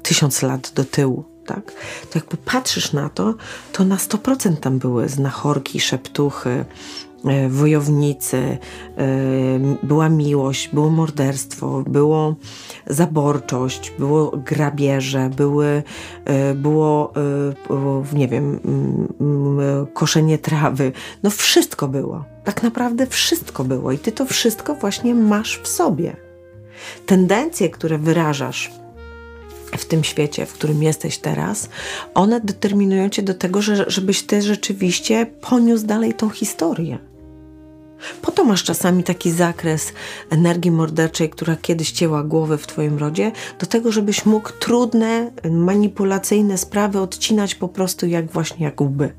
[0.04, 1.72] tysiąc lat do tyłu, tak?
[2.10, 3.34] To jak popatrzysz na to,
[3.72, 6.65] to na 100% tam były znachorki, szeptuchy,
[7.05, 7.05] E,
[7.50, 8.58] wojownicy, e,
[9.84, 12.36] była miłość, było morderstwo, było
[12.88, 15.84] zaborczość, było grabieże, były,
[16.26, 17.14] e, było,
[18.14, 18.60] nie wiem,
[19.94, 20.92] koszenie trawy.
[21.24, 22.24] No wszystko było.
[22.44, 26.16] Tak naprawdę wszystko było i ty to wszystko właśnie masz w sobie.
[27.06, 28.72] Tendencje, które wyrażasz,
[29.78, 31.70] w tym świecie, w którym jesteś teraz,
[32.14, 36.98] one determinują cię do tego, że, żebyś ty rzeczywiście poniósł dalej tą historię.
[38.22, 39.94] Po to masz czasami taki zakres
[40.30, 46.58] energii morderczej, która kiedyś cięła głowę w Twoim rodzie, do tego, żebyś mógł trudne, manipulacyjne
[46.58, 49.14] sprawy odcinać po prostu jak właśnie jak łby.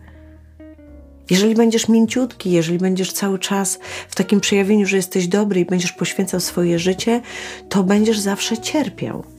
[1.30, 5.92] Jeżeli będziesz mięciutki, jeżeli będziesz cały czas w takim przejawieniu, że jesteś dobry i będziesz
[5.92, 7.20] poświęcał swoje życie,
[7.68, 9.35] to będziesz zawsze cierpiał.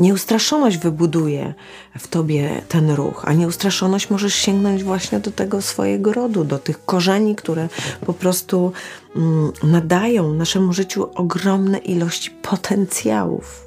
[0.00, 1.54] Nieustraszoność wybuduje
[1.98, 6.84] w tobie ten ruch, a nieustraszoność możesz sięgnąć właśnie do tego swojego rodu, do tych
[6.84, 7.68] korzeni, które
[8.06, 8.72] po prostu
[9.16, 13.66] mm, nadają naszemu życiu ogromne ilości potencjałów.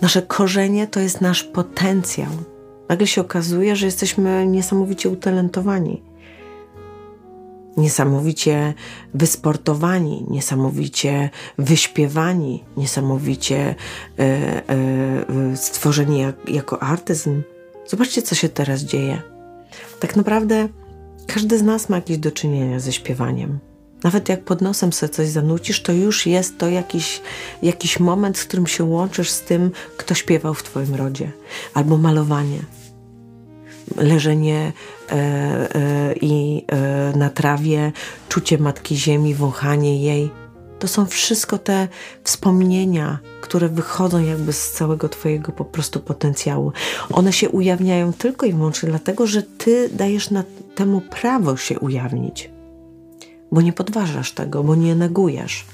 [0.00, 2.30] Nasze korzenie to jest nasz potencjał.
[2.88, 6.02] Nagle się okazuje, że jesteśmy niesamowicie utalentowani
[7.76, 8.74] niesamowicie
[9.14, 13.74] wysportowani, niesamowicie wyśpiewani, niesamowicie
[14.18, 14.22] e,
[14.68, 17.42] e, stworzeni jak, jako artyzm.
[17.86, 19.22] Zobaczcie, co się teraz dzieje.
[20.00, 20.68] Tak naprawdę
[21.26, 23.58] każdy z nas ma jakieś do czynienia ze śpiewaniem.
[24.04, 27.22] Nawet jak pod nosem sobie coś zanucisz, to już jest to jakiś,
[27.62, 31.32] jakiś moment, w którym się łączysz z tym, kto śpiewał w Twoim rodzie,
[31.74, 32.58] albo malowanie
[33.96, 34.72] leżenie
[36.20, 37.92] i e, na trawie,
[38.28, 40.30] czucie matki ziemi, wąchanie jej.
[40.78, 41.88] To są wszystko te
[42.24, 46.72] wspomnienia, które wychodzą jakby z całego Twojego po prostu potencjału.
[47.10, 52.50] One się ujawniają tylko i wyłącznie dlatego, że Ty dajesz na temu prawo się ujawnić,
[53.52, 55.64] bo nie podważasz tego, bo nie negujesz.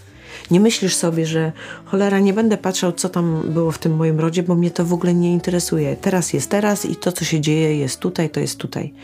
[0.50, 1.52] Nie myślisz sobie, że
[1.84, 4.92] cholera, nie będę patrzał, co tam było w tym moim rodzie, bo mnie to w
[4.92, 5.96] ogóle nie interesuje.
[5.96, 8.94] Teraz jest teraz i to, co się dzieje, jest tutaj, to jest tutaj.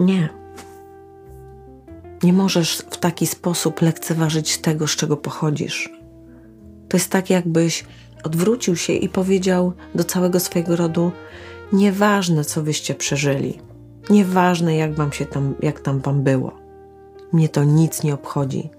[0.00, 0.28] Nie.
[2.22, 5.90] Nie możesz w taki sposób lekceważyć tego, z czego pochodzisz.
[6.88, 7.84] To jest tak, jakbyś
[8.24, 11.12] odwrócił się i powiedział do całego swojego rodu:
[11.72, 13.58] Nieważne, co wyście przeżyli,
[14.10, 16.52] nieważne, jak wam się tam, jak tam wam było.
[17.32, 18.70] Mnie to nic nie obchodzi.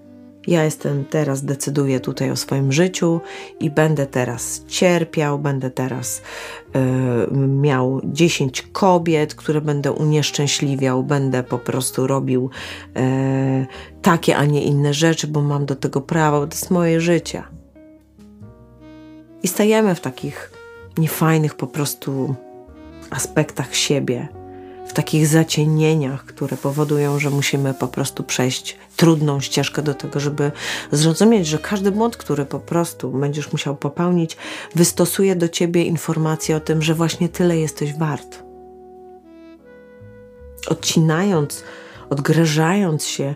[0.46, 3.20] Ja jestem teraz, decyduję tutaj o swoim życiu
[3.60, 6.22] i będę teraz cierpiał, będę teraz
[7.32, 12.50] y, miał 10 kobiet, które będę unieszczęśliwiał, będę po prostu robił
[12.96, 13.66] y,
[14.02, 17.42] takie, a nie inne rzeczy, bo mam do tego prawo, to jest moje życie.
[19.42, 20.52] I stajemy w takich
[20.98, 22.34] niefajnych po prostu
[23.10, 24.41] aspektach siebie
[24.92, 30.52] takich zacienieniach, które powodują, że musimy po prostu przejść trudną ścieżkę do tego, żeby
[30.92, 34.36] zrozumieć, że każdy błąd, który po prostu będziesz musiał popełnić,
[34.74, 38.42] wystosuje do ciebie informację o tym, że właśnie tyle jesteś wart.
[40.68, 41.64] Odcinając,
[42.10, 43.34] odgrażając się,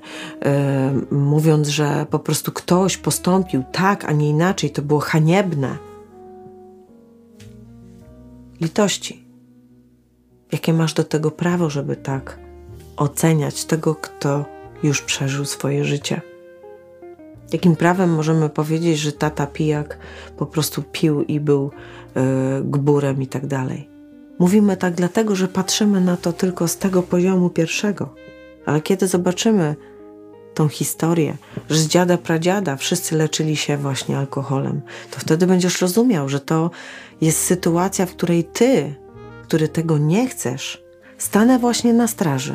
[1.10, 5.76] yy, mówiąc, że po prostu ktoś postąpił tak, a nie inaczej, to było haniebne.
[8.60, 9.25] Litości
[10.52, 12.38] Jakie masz do tego prawo, żeby tak
[12.96, 14.44] oceniać tego, kto
[14.82, 16.20] już przeżył swoje życie?
[17.52, 19.98] Jakim prawem możemy powiedzieć, że tata pijak
[20.36, 21.70] po prostu pił i był
[22.14, 22.22] yy,
[22.64, 23.90] gburem i tak dalej?
[24.38, 28.14] Mówimy tak dlatego, że patrzymy na to tylko z tego poziomu pierwszego.
[28.66, 29.76] Ale kiedy zobaczymy
[30.54, 31.36] tą historię,
[31.70, 34.80] że z dziada pradziada wszyscy leczyli się właśnie alkoholem,
[35.10, 36.70] to wtedy będziesz rozumiał, że to
[37.20, 38.94] jest sytuacja, w której ty
[39.46, 40.82] który tego nie chcesz,
[41.18, 42.54] stanę właśnie na straży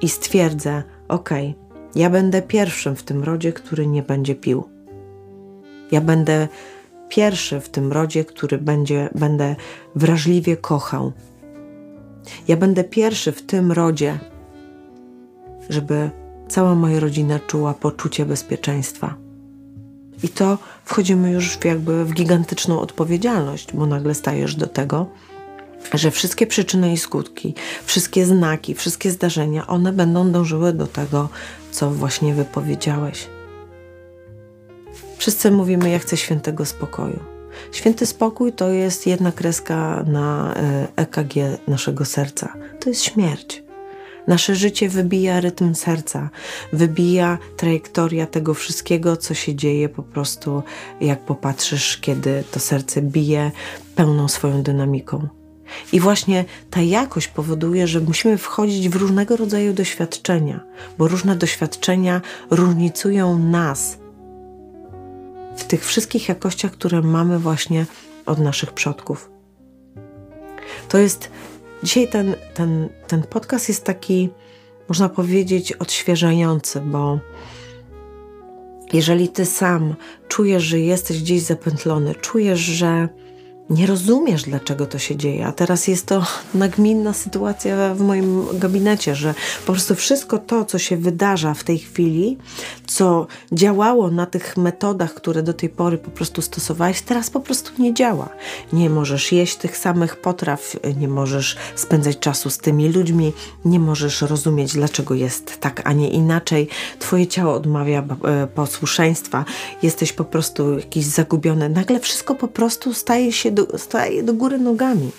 [0.00, 1.30] i stwierdzę: OK,
[1.94, 4.64] Ja będę pierwszym w tym rodzie, który nie będzie pił.
[5.90, 6.48] Ja będę
[7.08, 9.56] pierwszy w tym rodzie, który będzie, będę
[9.94, 11.12] wrażliwie kochał.
[12.48, 14.18] Ja będę pierwszy w tym rodzie,
[15.68, 16.10] żeby
[16.48, 19.14] cała moja rodzina czuła poczucie bezpieczeństwa.
[20.22, 25.06] I to wchodzimy już w jakby w gigantyczną odpowiedzialność, bo nagle stajesz do tego,
[25.92, 31.28] że wszystkie przyczyny i skutki, wszystkie znaki, wszystkie zdarzenia, one będą dążyły do tego,
[31.70, 33.26] co właśnie wypowiedziałeś.
[35.18, 37.20] Wszyscy mówimy, ja chcę świętego spokoju.
[37.72, 40.54] Święty spokój to jest jedna kreska na
[40.96, 42.54] EKG e naszego serca.
[42.80, 43.64] To jest śmierć.
[44.26, 46.30] Nasze życie wybija rytm serca,
[46.72, 50.62] wybija trajektoria tego wszystkiego, co się dzieje po prostu,
[51.00, 53.50] jak popatrzysz, kiedy to serce bije
[53.94, 55.28] pełną swoją dynamiką.
[55.92, 60.60] I właśnie ta jakość powoduje, że musimy wchodzić w różnego rodzaju doświadczenia,
[60.98, 63.98] bo różne doświadczenia różnicują nas
[65.56, 67.86] w tych wszystkich jakościach, które mamy właśnie
[68.26, 69.30] od naszych przodków.
[70.88, 71.30] To jest
[71.82, 74.28] dzisiaj ten, ten, ten podcast jest taki,
[74.88, 77.18] można powiedzieć, odświeżający, bo
[78.92, 79.94] jeżeli ty sam
[80.28, 83.08] czujesz, że jesteś gdzieś zapętlony, czujesz, że
[83.70, 85.46] nie rozumiesz, dlaczego to się dzieje.
[85.46, 89.34] A teraz jest to nagminna sytuacja w moim gabinecie, że
[89.66, 92.38] po prostu wszystko to, co się wydarza w tej chwili,
[92.86, 97.82] co działało na tych metodach, które do tej pory po prostu stosowałeś, teraz po prostu
[97.82, 98.28] nie działa.
[98.72, 103.32] Nie możesz jeść tych samych potraw, nie możesz spędzać czasu z tymi ludźmi,
[103.64, 106.68] nie możesz rozumieć, dlaczego jest tak, a nie inaczej.
[106.98, 109.44] Twoje ciało odmawia e, posłuszeństwa,
[109.82, 111.68] jesteś po prostu jakiś zagubiony.
[111.68, 115.10] Nagle wszystko po prostu staje się do, staje do góry nogami.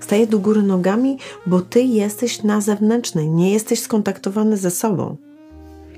[0.00, 5.16] Staje do góry nogami, bo ty jesteś na zewnętrznej, nie jesteś skontaktowany ze sobą.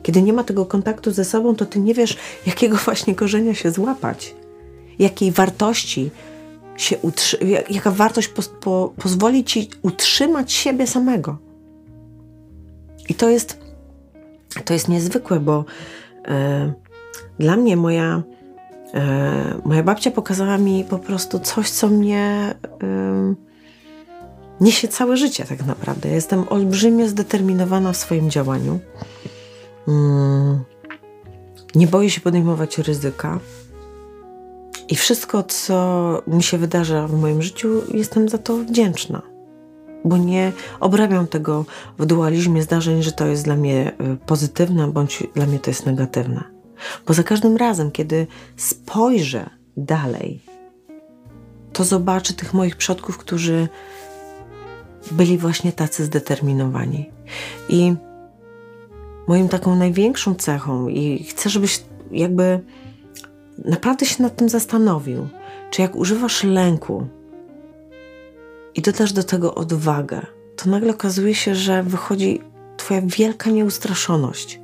[0.02, 3.70] Kiedy nie ma tego kontaktu ze sobą, to ty nie wiesz, jakiego właśnie korzenia się
[3.70, 4.34] złapać,
[4.98, 6.10] jakiej wartości
[6.76, 11.38] się utrzy- jaka wartość po, po, pozwoli ci utrzymać siebie samego.
[13.08, 13.58] I to jest,
[14.64, 15.64] to jest niezwykłe, bo
[16.24, 16.72] e,
[17.38, 18.22] dla mnie moja
[19.64, 22.54] moja babcia pokazała mi po prostu coś, co mnie
[24.60, 26.08] niesie całe życie, tak naprawdę.
[26.08, 28.78] jestem olbrzymie zdeterminowana w swoim działaniu.
[29.88, 30.64] Mm,
[31.74, 33.40] nie boję się podejmować ryzyka.
[34.88, 39.22] I wszystko, co mi się wydarza w moim życiu, jestem za to wdzięczna.
[40.04, 41.64] Bo nie obrabiam tego
[41.98, 45.86] w dualizmie zdarzeń, że to jest dla mnie e, pozytywne, bądź dla mnie to jest
[45.86, 46.57] negatywne.
[47.06, 50.40] Bo za każdym razem, kiedy spojrzę dalej,
[51.72, 53.68] to zobaczę tych moich przodków, którzy
[55.10, 57.10] byli właśnie tacy zdeterminowani.
[57.68, 57.94] I
[59.28, 62.60] moją taką największą cechą, i chcę, żebyś jakby
[63.64, 65.28] naprawdę się nad tym zastanowił,
[65.70, 67.06] czy jak używasz lęku
[68.74, 72.40] i dodasz do tego odwagę, to nagle okazuje się, że wychodzi
[72.76, 74.60] Twoja wielka nieustraszoność.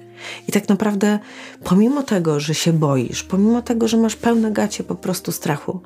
[0.48, 1.18] I tak naprawdę,
[1.64, 5.80] pomimo tego, że się boisz, pomimo tego, że masz pełne gacie po prostu strachu,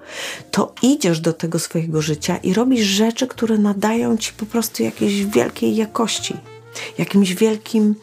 [0.51, 5.25] to idziesz do tego swojego życia i robisz rzeczy, które nadają ci po prostu jakiejś
[5.25, 6.37] wielkiej jakości.
[6.99, 7.95] Jakimś wielkim,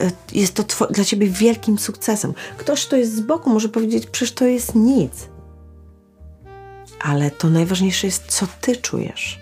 [0.00, 2.32] e, jest to dla ciebie wielkim sukcesem.
[2.56, 5.12] Ktoś, kto jest z boku, może powiedzieć, przecież to jest nic.
[7.00, 9.40] Ale to najważniejsze jest, co ty czujesz.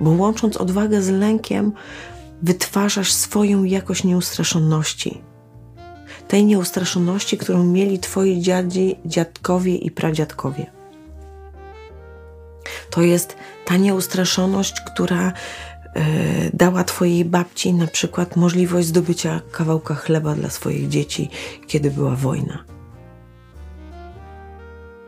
[0.00, 1.72] Bo łącząc odwagę z lękiem,
[2.42, 5.22] wytwarzasz swoją jakość nieustraszoności.
[6.28, 10.66] Tej nieustraszoności, którą mieli twoi dziadzi, dziadkowie i pradziadkowie.
[12.90, 15.32] To jest ta nieustraszoność, która y,
[16.54, 21.30] dała twojej babci na przykład możliwość zdobycia kawałka chleba dla swoich dzieci,
[21.66, 22.64] kiedy była wojna.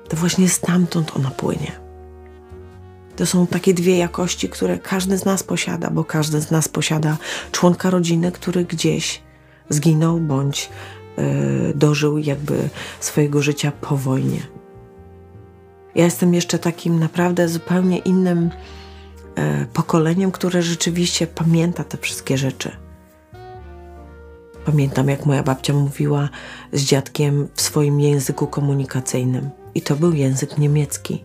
[0.08, 1.72] To właśnie stamtąd ona płynie.
[3.16, 7.16] To są takie dwie jakości, które każdy z nas posiada, bo każdy z nas posiada
[7.52, 9.22] członka rodziny, który gdzieś
[9.70, 10.68] zginął bądź
[11.74, 12.68] dożył jakby
[13.00, 14.40] swojego życia po wojnie.
[15.94, 22.76] Ja jestem jeszcze takim naprawdę zupełnie innym y, pokoleniem, które rzeczywiście pamięta te wszystkie rzeczy.
[24.64, 26.28] Pamiętam, jak moja babcia mówiła
[26.72, 31.24] z dziadkiem w swoim języku komunikacyjnym, i to był język niemiecki.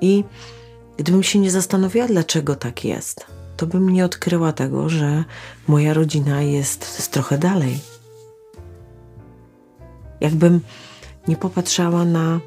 [0.00, 0.24] I
[0.96, 3.26] gdybym się nie zastanowiła, dlaczego tak jest,
[3.56, 5.24] to bym nie odkryła tego, że
[5.68, 7.95] moja rodzina jest trochę dalej.
[10.20, 10.60] Jakbym
[11.28, 12.40] nie popatrzała na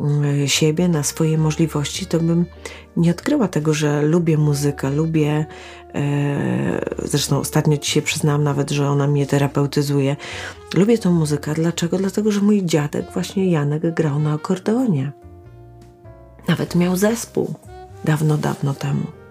[0.00, 2.46] mm, siebie, na swoje możliwości, to bym
[2.96, 5.46] nie odkryła tego, że lubię muzykę, lubię.
[5.94, 10.16] E, zresztą ostatnio się przyznałam nawet, że ona mnie terapeutyzuje.
[10.74, 11.54] Lubię tą muzykę.
[11.54, 11.98] Dlaczego?
[11.98, 15.12] Dlatego, że mój dziadek, właśnie Janek, grał na akordeonie.
[16.48, 17.54] Nawet miał zespół
[18.04, 19.21] dawno, dawno temu.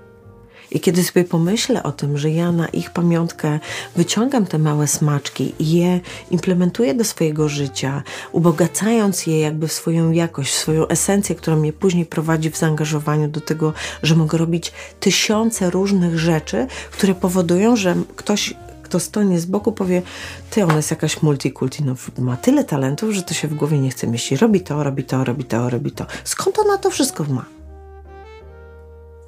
[0.72, 3.60] I kiedy sobie pomyślę o tym, że ja na ich pamiątkę
[3.96, 6.00] wyciągam te małe smaczki i je
[6.32, 11.74] implementuję do swojego życia, ubogacając je jakby w swoją jakość, w swoją esencję, która mnie
[11.74, 17.96] później prowadzi w zaangażowaniu do tego, że mogę robić tysiące różnych rzeczy, które powodują, że
[18.16, 18.54] ktoś
[18.84, 20.02] kto stoi z boku powie,
[20.50, 23.90] ty, ona jest jakaś multikulti, no, ma tyle talentów, że to się w głowie nie
[23.90, 24.42] chce mieścić.
[24.42, 26.06] Robi to, robi to, robi to, robi to.
[26.24, 27.46] Skąd ona to wszystko ma?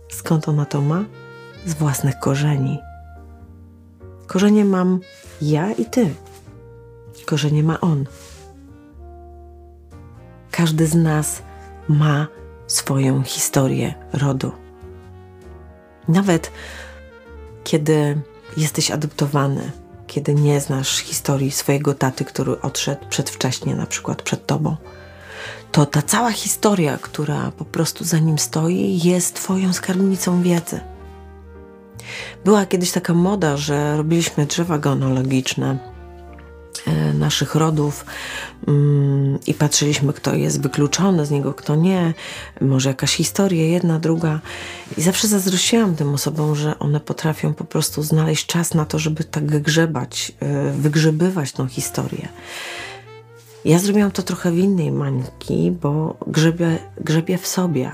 [0.09, 1.05] Skąd ona to ma?
[1.66, 2.80] Z własnych korzeni.
[4.28, 4.99] Korzenie mam
[5.41, 6.14] ja i ty.
[7.26, 8.05] Korzenie ma on.
[10.51, 11.41] Każdy z nas
[11.88, 12.28] ma
[12.68, 14.51] swoją historię rodu.
[16.07, 16.51] Nawet
[17.64, 18.22] kiedy
[18.57, 19.72] jesteś adoptowany,
[20.07, 24.76] kiedy nie znasz historii swojego taty, który odszedł przedwcześnie, na przykład przed tobą,
[25.72, 30.80] to ta cała historia, która po prostu za nim stoi, jest Twoją skarbnicą wiedzy.
[32.45, 35.77] Była kiedyś taka moda, że robiliśmy drzewa genealogiczne
[36.87, 38.05] e, naszych rodów
[38.67, 42.13] mm, i patrzyliśmy, kto jest wykluczony z niego, kto nie,
[42.61, 44.39] może jakaś historia, jedna, druga.
[44.97, 49.23] I zawsze zazdrościłam tym osobom, że one potrafią po prostu znaleźć czas na to, żeby
[49.23, 52.27] tak grzebać, e, wygrzebywać tą historię.
[53.65, 57.91] Ja zrobiłam to trochę w innej mańki, bo grzebię, grzebię w sobie,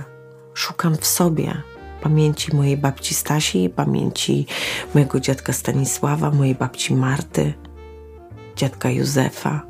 [0.53, 1.61] szukam w sobie,
[2.01, 4.45] pamięci mojej babci Stasi, pamięci
[4.93, 7.53] mojego dziadka Stanisława, mojej babci Marty,
[8.55, 9.61] dziadka Józefa.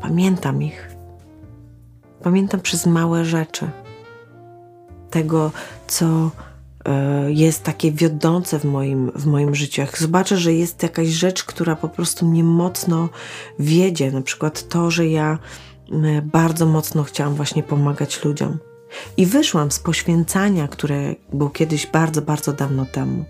[0.00, 0.88] Pamiętam ich.
[2.22, 3.70] Pamiętam przez małe rzeczy.
[5.10, 5.50] Tego,
[5.86, 6.30] co
[6.84, 9.80] e, jest takie wiodące w moim, w moim życiu.
[9.80, 13.08] Jak zobaczę, że jest jakaś rzecz, która po prostu mnie mocno
[13.58, 15.38] wiedzie, na przykład to, że ja
[16.22, 18.58] bardzo mocno chciałam właśnie pomagać ludziom
[19.16, 23.24] i wyszłam z poświęcania, które było kiedyś bardzo, bardzo dawno temu.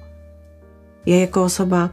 [1.07, 1.89] Ja, jako osoba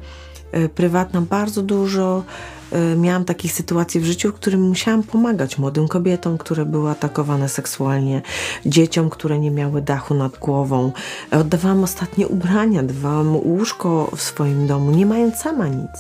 [0.52, 2.24] e, prywatna, bardzo dużo
[2.72, 7.50] e, miałam takich sytuacji w życiu, w którym musiałam pomagać młodym kobietom, które były atakowane
[7.50, 8.22] seksualnie,
[8.66, 10.92] dzieciom, które nie miały dachu nad głową.
[11.32, 15.92] Oddawałam ostatnie ubrania, dawałam łóżko w swoim domu, nie mając sama nic.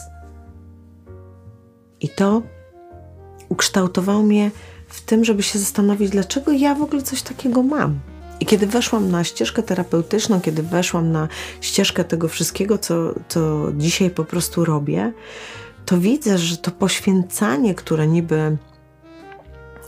[2.01, 2.41] I to
[3.49, 4.51] ukształtowało mnie
[4.89, 7.99] w tym, żeby się zastanowić, dlaczego ja w ogóle coś takiego mam.
[8.39, 11.27] I kiedy weszłam na ścieżkę terapeutyczną, kiedy weszłam na
[11.61, 15.13] ścieżkę tego wszystkiego, co, co dzisiaj po prostu robię,
[15.85, 18.57] to widzę, że to poświęcanie, które niby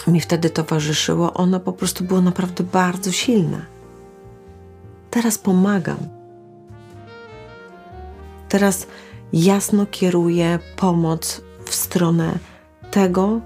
[0.08, 3.66] mi wtedy towarzyszyło, ono po prostu było naprawdę bardzo silne.
[5.10, 5.98] Teraz pomagam.
[8.50, 8.88] Teraz
[9.34, 12.40] jasno kieruję pomoc w stronę
[12.92, 13.42] tego,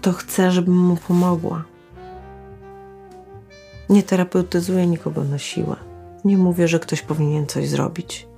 [0.00, 1.64] kto chce, żebym mu pomogła.
[3.88, 5.76] Nie terapeutyzuję nikogo na siłę.
[6.24, 8.28] Nie mówię, że ktoś powinien coś zrobić.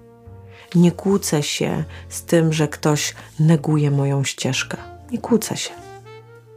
[0.75, 4.77] Nie kłócę się z tym, że ktoś neguje moją ścieżkę.
[5.13, 5.71] Nie kłócę się.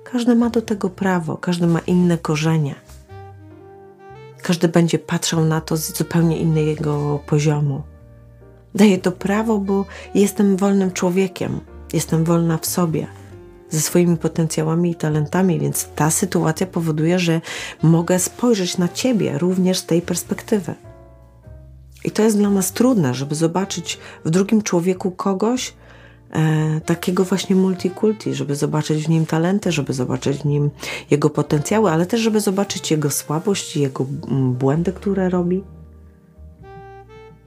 [0.04, 2.76] Każdy ma do tego prawo, każdy ma inne korzenie.
[4.42, 7.84] Każdy będzie patrzał na to z zupełnie innego poziomu.
[8.76, 9.86] Daję to prawo, bo
[10.16, 11.60] jestem wolnym człowiekiem,
[11.94, 13.08] jestem wolna w sobie
[13.76, 17.42] ze swoimi potencjałami i talentami, więc ta sytuacja powoduje, że
[17.84, 20.74] mogę spojrzeć na Ciebie również z tej perspektywy.
[22.06, 25.74] I to jest dla nas trudne, żeby zobaczyć w drugim człowieku kogoś
[26.32, 30.70] e, takiego właśnie multikulti, żeby zobaczyć w nim talenty, żeby zobaczyć w nim
[31.12, 34.06] jego potencjały, ale też żeby zobaczyć jego słabość, jego
[34.60, 35.64] błędy, które robi.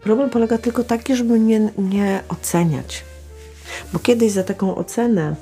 [0.02, 3.04] Problem polega tylko taki, żeby nie, nie oceniać.
[3.92, 5.36] Bo kiedyś za taką ocenę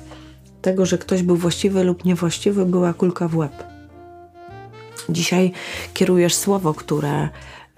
[0.61, 3.63] tego, że ktoś był właściwy lub niewłaściwy, była kulka w łeb.
[5.09, 5.51] Dzisiaj
[5.93, 7.29] kierujesz słowo, które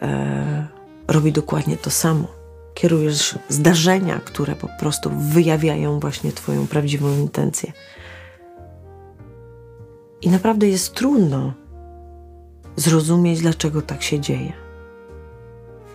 [0.01, 0.67] e,
[1.07, 2.27] robi dokładnie to samo.
[2.73, 7.73] Kierujesz zdarzenia, które po prostu wyjawiają właśnie Twoją prawdziwą intencję.
[10.21, 11.53] I naprawdę jest trudno
[12.75, 14.53] zrozumieć, dlaczego tak się dzieje.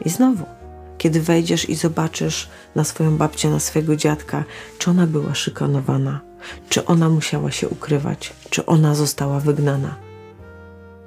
[0.05, 0.45] I znowu,
[1.05, 4.45] kiedy wejdziesz i zobaczysz na swoją babcię, na swojego dziadka,
[4.79, 6.21] czy ona była szykanowana,
[6.69, 9.97] czy ona musiała się ukrywać, czy ona została wygnana.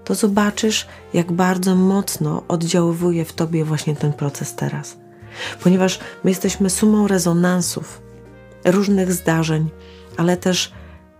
[0.03, 4.97] To zobaczysz, jak bardzo mocno oddziaływuje w tobie właśnie ten proces teraz.
[5.63, 8.01] Ponieważ my jesteśmy sumą rezonansów,
[8.65, 9.69] różnych zdarzeń,
[10.17, 10.71] ale też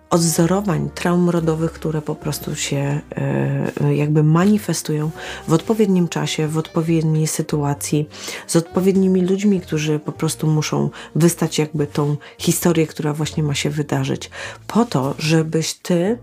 [0.10, 5.12] odwzorowań traum rodowych, które po prostu się e, jakby manifestują
[5.48, 8.10] w odpowiednim czasie, w odpowiedniej sytuacji,
[8.48, 13.70] z odpowiednimi ludźmi, którzy po prostu muszą wystać jakby tą historię, która właśnie ma się
[13.70, 14.30] wydarzyć,
[14.68, 16.18] po to, żebyś ty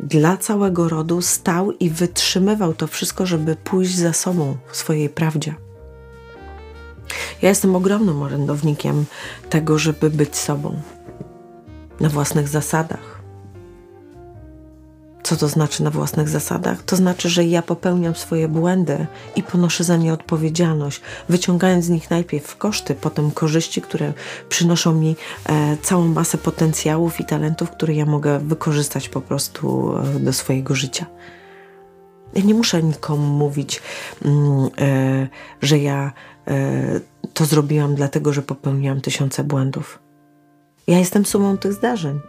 [0.00, 5.54] dla całego rodu stał i wytrzymywał to wszystko, żeby pójść za sobą w swojej prawdzie.
[7.42, 9.04] Ja jestem ogromnym orędownikiem
[9.50, 10.82] tego, żeby być sobą
[12.00, 13.22] na własnych zasadach.
[15.22, 16.82] Co to znaczy na własnych zasadach?
[16.82, 22.10] To znaczy, że ja popełniam swoje błędy i ponoszę za nie odpowiedzialność, wyciągając z nich
[22.10, 24.12] najpierw koszty, potem korzyści, które
[24.48, 25.16] przynoszą mi
[25.46, 30.74] e, całą masę potencjałów i talentów, które ja mogę wykorzystać po prostu e, do swojego
[30.74, 31.06] życia.
[32.34, 33.82] Ja nie muszę nikomu mówić,
[34.24, 35.28] mm, e,
[35.62, 36.12] że ja
[36.48, 37.00] e,
[37.34, 40.01] to zrobiłam dlatego, że popełniłam tysiące błędów.
[40.86, 42.20] Ja jestem sumą tych zdarzeń.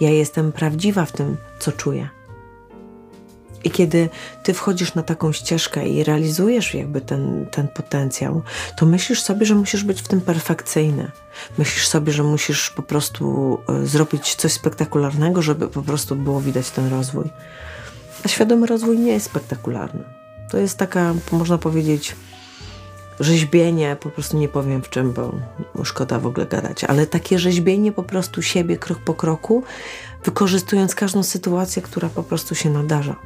[0.00, 2.08] Ja jestem prawdziwa w tym, co czuję.
[3.64, 4.08] I kiedy
[4.42, 8.42] ty wchodzisz na taką ścieżkę i realizujesz jakby ten, ten potencjał,
[8.76, 11.10] to myślisz sobie, że musisz być w tym perfekcyjny.
[11.58, 16.70] Myślisz sobie, że musisz po prostu e, zrobić coś spektakularnego, żeby po prostu było widać
[16.70, 17.24] ten rozwój.
[18.24, 20.04] A świadomy rozwój nie jest spektakularny.
[20.50, 22.16] To jest taka, można powiedzieć,
[23.20, 25.32] rzeźbienie, po prostu nie powiem w czym, bo
[25.84, 29.62] szkoda w ogóle gadać, ale takie rzeźbienie po prostu siebie krok po kroku,
[30.24, 33.16] wykorzystując każdą sytuację, która po prostu się nadarza.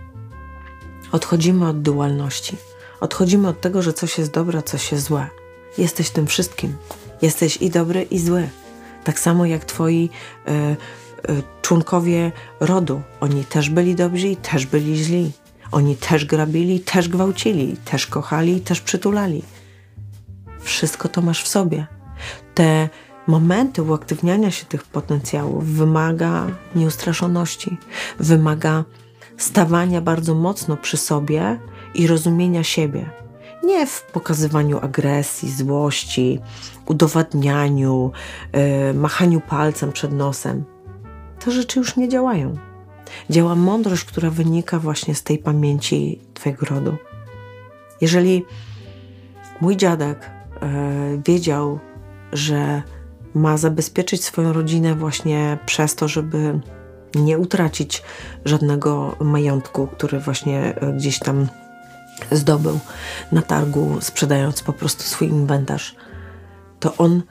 [1.13, 2.57] Odchodzimy od dualności.
[3.01, 5.27] Odchodzimy od tego, że coś jest dobre, coś jest złe.
[5.79, 6.77] Jesteś tym wszystkim.
[7.23, 8.49] Jesteś i dobry, i zły.
[9.05, 10.11] Tak samo jak twoi
[10.49, 10.53] y,
[11.33, 13.03] y, członkowie rodu.
[13.21, 15.33] Oni też byli dobrzy i też byli źli.
[15.73, 19.43] Oni też grabili, też gwałcili, też kochali, też przytulali.
[20.65, 21.87] Wszystko to masz w sobie.
[22.55, 22.89] Te
[23.27, 27.77] momenty uaktywniania się tych potencjałów wymaga nieustraszoności,
[28.21, 28.85] wymaga
[29.37, 31.59] stawania bardzo mocno przy sobie
[31.95, 33.11] i rozumienia siebie.
[33.65, 36.41] Nie w pokazywaniu agresji, złości,
[36.87, 38.13] udowadnianiu,
[38.53, 40.65] yy, machaniu palcem przed nosem.
[41.45, 42.57] Te rzeczy już nie działają.
[43.31, 46.97] Działa mądrość, która wynika właśnie z tej pamięci Twojego rodu.
[48.01, 48.45] Jeżeli
[49.61, 50.34] mój dziadek
[51.27, 51.79] wiedział,
[52.33, 52.83] że
[53.35, 56.61] ma zabezpieczyć swoją rodzinę właśnie przez to, żeby
[57.15, 58.03] nie utracić
[58.45, 61.49] żadnego majątku, który właśnie e, gdzieś tam
[62.31, 62.79] zdobył
[63.33, 65.97] na targu, sprzedając po prostu swój inwentarz,
[66.81, 67.23] to on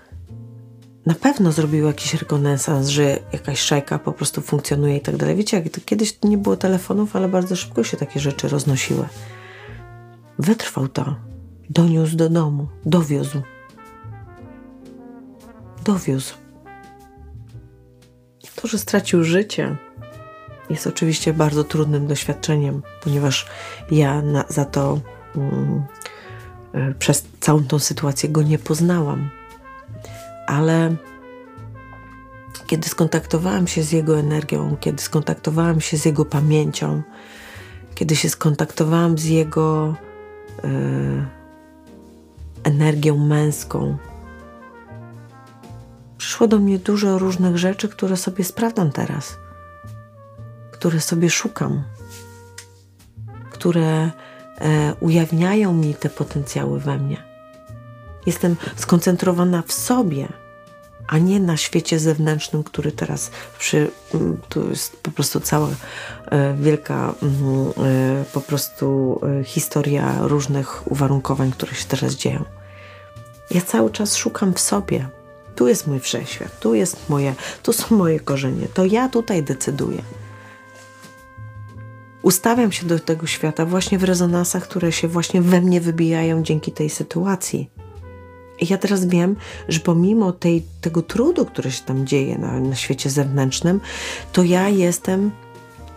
[1.05, 5.35] na pewno zrobił jakiś rekonesans, że jakaś szajka po prostu funkcjonuje i tak dalej.
[5.35, 9.07] Wiecie, jak to kiedyś nie było telefonów, ale bardzo szybko się takie rzeczy roznosiły.
[10.39, 11.15] Wytrwał to
[11.69, 13.41] doniósł do domu, dowiózł.
[15.85, 16.33] Dowiózł.
[18.55, 19.77] To, że stracił życie,
[20.69, 23.47] jest oczywiście bardzo trudnym doświadczeniem, ponieważ
[23.91, 24.99] ja na, za to
[25.35, 25.83] mm,
[26.73, 29.29] e, przez całą tą sytuację go nie poznałam.
[30.47, 30.95] Ale
[32.67, 37.01] kiedy skontaktowałam się z jego energią, kiedy skontaktowałam się z jego pamięcią,
[37.95, 39.95] kiedy się skontaktowałam z jego.
[40.63, 41.42] Yy,
[42.63, 43.97] energią męską.
[46.17, 49.37] Przyszło do mnie dużo różnych rzeczy, które sobie sprawdzam teraz,
[50.71, 51.83] które sobie szukam,
[53.51, 54.11] które
[54.61, 57.23] e, ujawniają mi te potencjały we mnie.
[58.25, 60.27] Jestem skoncentrowana w sobie,
[61.07, 63.91] a nie na świecie zewnętrznym, który teraz przy,
[64.49, 65.69] tu jest po prostu cała
[66.25, 72.43] e, wielka mm, e, po prostu e, historia różnych uwarunkowań, które się teraz dzieją.
[73.51, 75.09] Ja cały czas szukam w sobie.
[75.55, 80.01] Tu jest mój wszechświat, tu jest moje, tu są moje korzenie, to ja tutaj decyduję.
[82.21, 86.71] Ustawiam się do tego świata właśnie w rezonansach, które się właśnie we mnie wybijają dzięki
[86.71, 87.69] tej sytuacji.
[88.59, 89.35] I ja teraz wiem,
[89.69, 93.81] że pomimo tej, tego trudu, który się tam dzieje na, na świecie zewnętrznym,
[94.31, 95.31] to ja jestem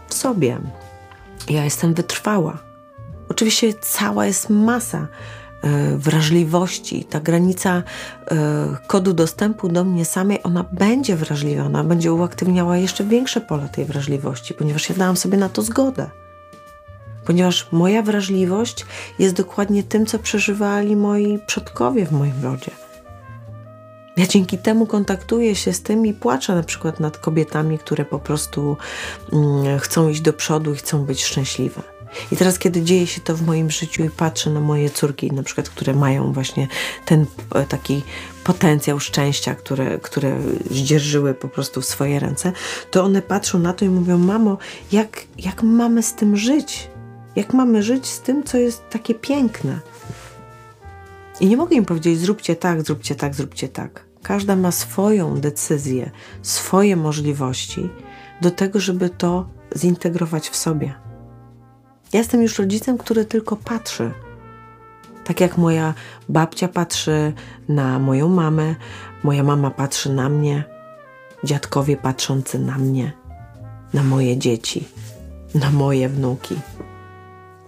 [0.08, 0.58] w sobie.
[1.48, 2.58] Ja jestem wytrwała.
[3.28, 5.06] Oczywiście cała jest masa
[5.62, 7.04] e, wrażliwości.
[7.04, 7.82] Ta granica
[8.30, 13.84] e, kodu dostępu do mnie samej, ona będzie wrażliwiona, będzie uaktywniała jeszcze większe pole tej
[13.84, 16.10] wrażliwości, ponieważ ja dałam sobie na to zgodę
[17.26, 18.86] ponieważ moja wrażliwość
[19.18, 22.70] jest dokładnie tym, co przeżywali moi przodkowie w moim rodzie.
[24.16, 28.18] Ja dzięki temu kontaktuję się z tym i płaczę na przykład nad kobietami, które po
[28.18, 28.76] prostu
[29.32, 31.82] mm, chcą iść do przodu i chcą być szczęśliwe.
[32.32, 35.42] I teraz, kiedy dzieje się to w moim życiu i patrzę na moje córki, na
[35.42, 36.68] przykład, które mają właśnie
[37.04, 38.02] ten e, taki
[38.44, 40.38] potencjał szczęścia, które, które
[40.70, 42.52] zdzierżyły po prostu w swoje ręce,
[42.90, 44.58] to one patrzą na to i mówią: Mamo,
[44.92, 46.88] jak, jak mamy z tym żyć?
[47.36, 49.80] Jak mamy żyć z tym, co jest takie piękne?
[51.40, 54.06] I nie mogę im powiedzieć: zróbcie tak, zróbcie tak, zróbcie tak.
[54.22, 56.10] Każda ma swoją decyzję,
[56.42, 57.88] swoje możliwości
[58.40, 60.94] do tego, żeby to zintegrować w sobie.
[62.12, 64.10] Ja jestem już rodzicem, który tylko patrzy.
[65.24, 65.94] Tak jak moja
[66.28, 67.32] babcia patrzy
[67.68, 68.74] na moją mamę,
[69.22, 70.64] moja mama patrzy na mnie,
[71.44, 73.12] dziadkowie patrzący na mnie,
[73.94, 74.88] na moje dzieci,
[75.54, 76.56] na moje wnuki.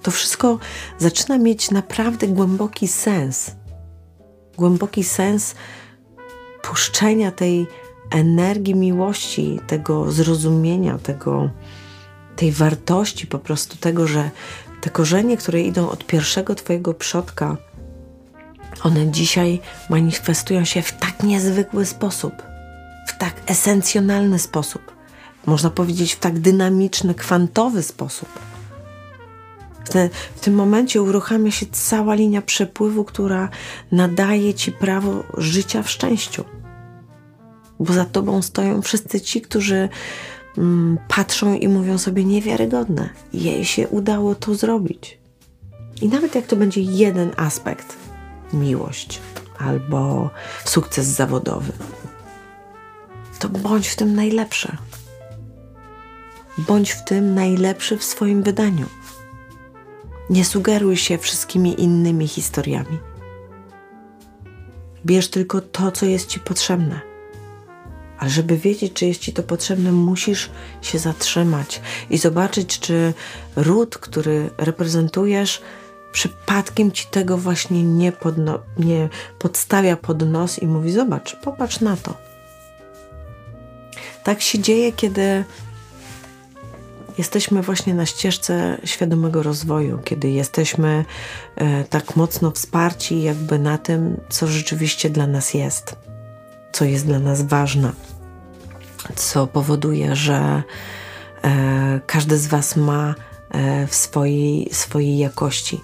[0.09, 0.59] To wszystko
[0.99, 3.51] zaczyna mieć naprawdę głęboki sens.
[4.57, 5.55] Głęboki sens
[6.63, 7.67] puszczenia tej
[8.11, 11.51] energii miłości, tego zrozumienia, tego,
[12.37, 14.31] tej wartości, po prostu tego, że
[14.81, 17.57] te korzenie, które idą od pierwszego Twojego przodka,
[18.83, 22.33] one dzisiaj manifestują się w tak niezwykły sposób,
[23.07, 24.83] w tak esencjonalny sposób,
[25.47, 28.29] można powiedzieć w tak dynamiczny, kwantowy sposób.
[29.89, 33.49] Te, w tym momencie uruchamia się cała linia przepływu, która
[33.93, 36.45] nadaje Ci prawo życia w szczęściu.
[37.81, 39.89] Bo za Tobą stoją wszyscy ci, którzy
[40.59, 43.09] mm, patrzą i mówią sobie niewiarygodne.
[43.33, 45.19] Jej się udało to zrobić.
[46.03, 47.97] I nawet jak to będzie jeden aspekt,
[48.53, 49.21] miłość
[49.59, 50.31] albo
[50.65, 51.73] sukces zawodowy,
[53.39, 54.77] to bądź w tym najlepszy.
[56.59, 58.87] Bądź w tym najlepszy w swoim wydaniu.
[60.31, 62.99] Nie sugeruj się wszystkimi innymi historiami.
[65.07, 67.01] Bierz tylko to, co jest Ci potrzebne.
[68.19, 70.51] Ale żeby wiedzieć, czy jest Ci to potrzebne, musisz
[70.83, 73.15] się zatrzymać i zobaczyć, czy
[73.57, 75.63] ród, który reprezentujesz,
[76.13, 79.09] przypadkiem Ci tego właśnie nie, podno- nie
[79.39, 82.15] podstawia pod nos i mówi: Zobacz, popatrz na to.
[84.25, 85.45] Tak się dzieje, kiedy
[87.19, 91.05] jesteśmy właśnie na ścieżce świadomego rozwoju, kiedy jesteśmy
[91.57, 95.97] e, tak mocno wsparci, jakby na tym, co rzeczywiście dla nas jest,
[96.73, 97.93] co jest dla nas ważne,
[99.15, 100.63] co powoduje, że
[101.43, 103.15] e, każdy z Was ma
[103.51, 105.81] e, w swojej, swojej jakości.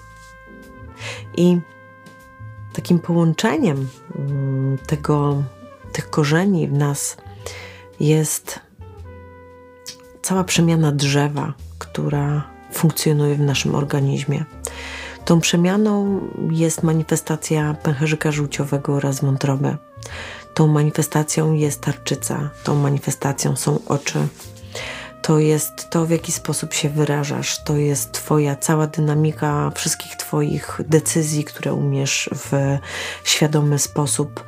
[1.37, 1.57] I
[2.73, 5.43] takim połączeniem mm, tego,
[5.91, 7.17] tych korzeni w nas
[7.99, 8.59] jest
[10.25, 14.45] cała przemiana drzewa, która funkcjonuje w naszym organizmie.
[15.25, 16.21] Tą przemianą
[16.51, 19.77] jest manifestacja pęcherzyka żółciowego oraz wątroby.
[20.53, 24.27] Tą manifestacją jest tarczyca, tą manifestacją są oczy.
[25.21, 30.81] To jest to, w jaki sposób się wyrażasz, to jest Twoja cała dynamika wszystkich Twoich
[30.87, 32.77] decyzji, które umiesz w
[33.23, 34.43] świadomy sposób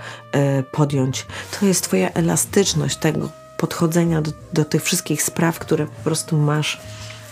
[0.59, 1.25] y, podjąć.
[1.59, 6.81] To jest Twoja elastyczność tego, podchodzenia do, do tych wszystkich spraw, które po prostu masz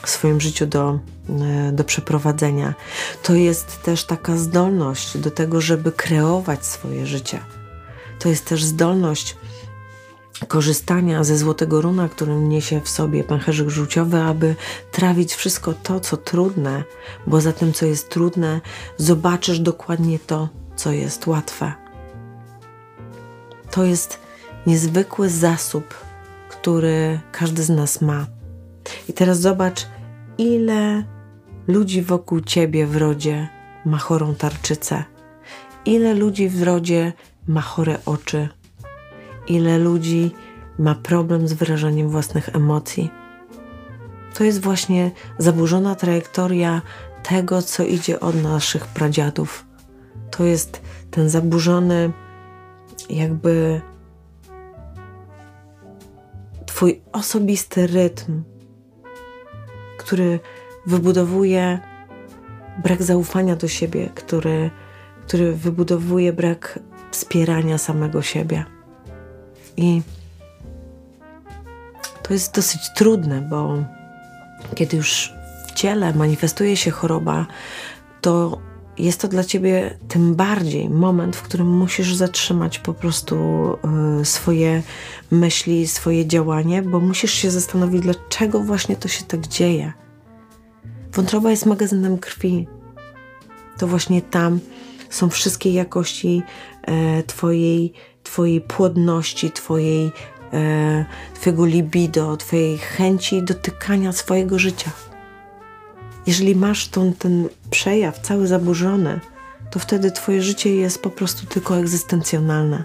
[0.03, 0.99] w swoim życiu do,
[1.29, 2.73] e, do przeprowadzenia.
[3.23, 7.39] To jest też taka zdolność do tego, żeby kreować swoje życie.
[8.19, 9.35] To jest też zdolność
[10.47, 14.55] korzystania ze złotego runa, który niesie w sobie pęcherzyk żółciowy, aby
[14.91, 16.83] trawić wszystko to, co trudne,
[17.27, 18.61] bo za tym, co jest trudne,
[18.97, 21.73] zobaczysz dokładnie to, co jest łatwe.
[23.71, 24.19] To jest
[24.67, 26.04] niezwykły zasób
[26.65, 28.25] który każdy z nas ma.
[29.09, 29.87] I teraz zobacz,
[30.37, 31.03] ile
[31.67, 33.49] ludzi wokół ciebie w rodzie
[33.85, 35.03] ma chorą tarczycę,
[35.85, 37.13] ile ludzi w rodzie
[37.47, 38.49] ma chore oczy,
[39.47, 40.31] ile ludzi
[40.79, 43.11] ma problem z wyrażaniem własnych emocji.
[44.33, 46.81] To jest właśnie zaburzona trajektoria
[47.23, 49.65] tego, co idzie od naszych pradziadów.
[50.31, 52.11] To jest ten zaburzony,
[53.09, 53.81] jakby
[56.75, 58.43] Twój osobisty rytm,
[59.97, 60.39] który
[60.85, 61.79] wybudowuje
[62.83, 64.71] brak zaufania do siebie, który,
[65.27, 66.79] który wybudowuje brak
[67.11, 68.65] wspierania samego siebie.
[69.77, 70.01] I
[72.23, 73.77] to jest dosyć trudne, bo
[74.75, 75.33] kiedy już
[75.67, 77.45] w ciele manifestuje się choroba,
[78.21, 78.61] to
[78.97, 83.35] jest to dla ciebie tym bardziej moment, w którym musisz zatrzymać po prostu
[84.21, 84.83] y, swoje
[85.31, 89.93] myśli, swoje działanie, bo musisz się zastanowić, dlaczego właśnie to się tak dzieje.
[91.13, 92.67] Wątroba jest magazynem krwi.
[93.77, 94.59] To właśnie tam
[95.09, 96.43] są wszystkie jakości
[96.81, 97.93] e, twojej,
[98.23, 100.11] twojej płodności, twojej,
[100.53, 104.91] e, twojego libido, twojej chęci dotykania swojego życia.
[106.27, 109.19] Jeżeli masz tą, ten przejaw cały zaburzony,
[109.71, 112.83] to wtedy twoje życie jest po prostu tylko egzystencjonalne.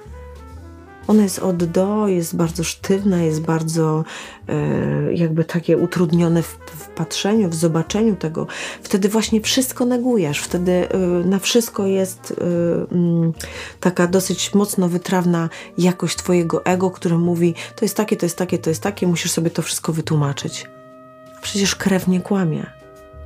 [1.07, 4.05] Ona jest od do, jest bardzo sztywna, jest bardzo
[4.49, 8.47] e, jakby takie utrudnione w, w, patrzeniu, w zobaczeniu tego.
[8.83, 12.45] Wtedy właśnie wszystko negujesz, wtedy e, na wszystko jest e,
[12.93, 13.33] m,
[13.81, 18.59] taka dosyć mocno wytrawna jakość twojego ego, które mówi to jest takie, to jest takie,
[18.59, 20.67] to jest takie, musisz sobie to wszystko wytłumaczyć.
[21.43, 22.80] Przecież krew nie kłamie.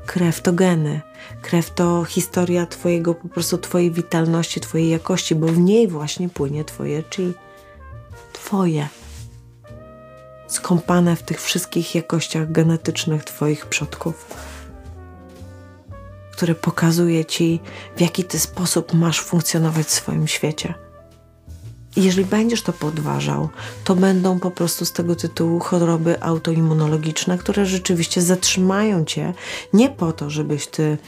[0.06, 1.00] Krew to geny,
[1.42, 6.64] krew to historia Twojego, po prostu Twojej witalności, Twojej jakości, bo w niej właśnie płynie
[6.64, 7.32] Twoje chi.
[8.32, 8.88] Twoje.
[10.46, 14.26] Skąpane w tych wszystkich jakościach genetycznych Twoich przodków,
[16.32, 17.60] które pokazuje Ci,
[17.96, 20.83] w jaki Ty sposób masz funkcjonować w swoim świecie.
[21.96, 23.48] Jeżeli będziesz to podważał,
[23.84, 29.34] to będą po prostu z tego tytułu choroby autoimmunologiczne, które rzeczywiście zatrzymają cię
[29.72, 30.98] nie po to, żebyś ty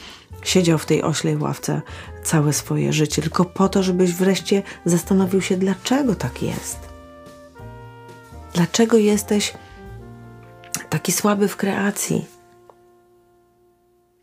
[0.43, 1.81] siedział w tej oślej ławce
[2.23, 6.77] całe swoje życie, tylko po to, żebyś wreszcie zastanowił się, dlaczego tak jest.
[8.53, 9.53] Dlaczego jesteś
[10.89, 12.25] taki słaby w kreacji?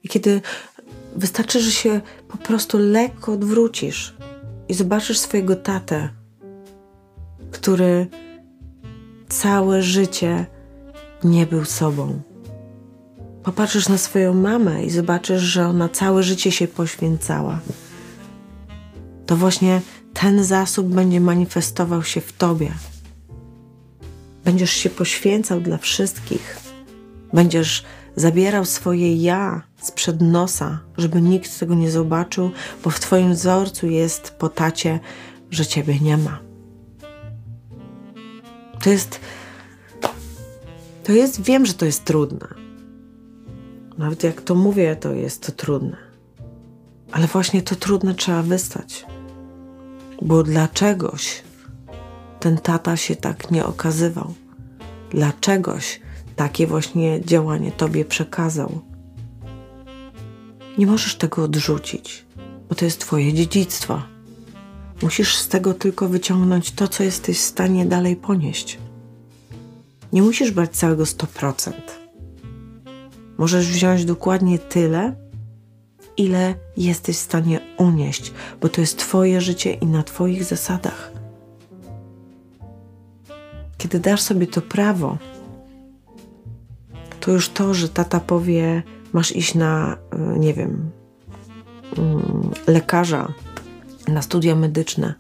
[0.02, 0.40] I kiedy
[1.16, 4.14] wystarczy, że się po prostu lekko odwrócisz
[4.68, 6.08] i zobaczysz swojego tatę,
[7.55, 8.07] który
[9.28, 10.46] całe życie
[11.24, 12.22] nie był sobą.
[13.42, 17.61] Popatrzysz na swoją mamę i zobaczysz, że ona całe życie się poświęcała.
[19.26, 19.80] To właśnie
[20.12, 22.72] ten zasób będzie manifestował się w tobie.
[24.44, 26.59] Będziesz się poświęcał dla wszystkich.
[27.32, 27.84] Będziesz
[28.16, 32.50] zabierał swoje ja sprzed nosa, żeby nikt tego nie zobaczył,
[32.84, 35.00] bo w twoim wzorcu jest po tacie,
[35.50, 36.43] że ciebie nie ma.
[38.85, 39.20] To jest.
[41.05, 42.49] To jest, wiem, że to jest trudne.
[43.99, 45.97] Nawet jak to mówię, to jest to trudne.
[47.12, 49.07] Ale właśnie to trudne trzeba wystać.
[50.22, 51.43] Bo dlaczegoś
[52.41, 54.35] ten tata się tak nie okazywał.
[55.11, 56.01] Dlaczegoś
[56.37, 58.80] takie właśnie działanie tobie przekazał.
[60.78, 62.24] Nie możesz tego odrzucić,
[62.68, 64.13] bo to jest twoje dziedzictwo.
[65.03, 68.78] Musisz z tego tylko wyciągnąć to, co jesteś w stanie dalej ponieść.
[70.12, 71.72] Nie musisz brać całego 100%.
[73.38, 75.14] Możesz wziąć dokładnie tyle,
[76.16, 81.12] ile jesteś w stanie unieść, bo to jest Twoje życie i na Twoich zasadach.
[83.78, 85.18] Kiedy dasz sobie to prawo,
[87.20, 88.82] to już to, że tata powie,
[89.12, 90.90] masz iść na, e, nie wiem,
[91.99, 93.32] mm, lekarza,
[94.09, 95.14] na studia medyczne,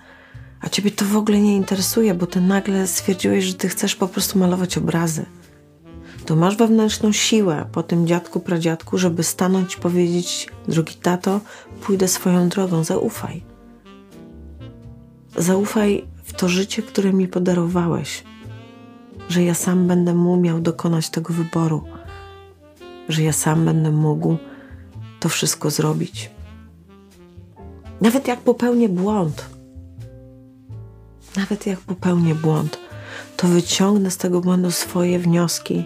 [0.60, 4.08] a ciebie to w ogóle nie interesuje, bo ty nagle stwierdziłeś, że ty chcesz po
[4.08, 5.26] prostu malować obrazy.
[6.26, 11.40] To masz wewnętrzną siłę po tym dziadku, pradziadku, żeby stanąć i powiedzieć: Drogi tato,
[11.82, 13.42] pójdę swoją drogą, zaufaj.
[15.36, 18.24] Zaufaj w to życie, które mi podarowałeś,
[19.28, 21.84] że ja sam będę umiał dokonać tego wyboru,
[23.08, 24.36] że ja sam będę mógł
[25.20, 26.30] to wszystko zrobić.
[28.04, 29.44] Nawet jak popełnię błąd,
[31.36, 32.78] nawet jak popełnię błąd,
[33.36, 35.84] to wyciągnę z tego błędu swoje wnioski,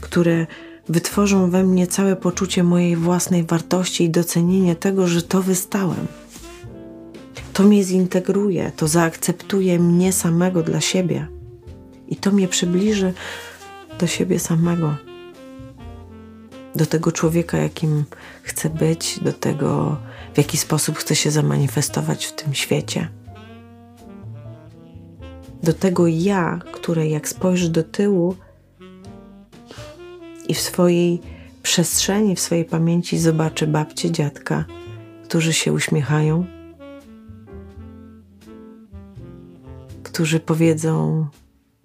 [0.00, 0.46] które
[0.88, 6.06] wytworzą we mnie całe poczucie mojej własnej wartości i docenienie tego, że to wystałem.
[7.52, 11.28] To mnie zintegruje, to zaakceptuje mnie samego dla siebie
[12.08, 13.12] i to mnie przybliży
[13.98, 14.96] do siebie samego,
[16.74, 18.04] do tego człowieka, jakim
[18.42, 19.96] chcę być, do tego,
[20.38, 23.08] w jaki sposób chcę się zamanifestować w tym świecie.
[25.62, 28.36] Do tego ja, które jak spojrzy do tyłu
[30.48, 31.20] i w swojej
[31.62, 34.64] przestrzeni, w swojej pamięci zobaczy babcię, dziadka,
[35.24, 36.46] którzy się uśmiechają,
[40.02, 41.26] którzy powiedzą: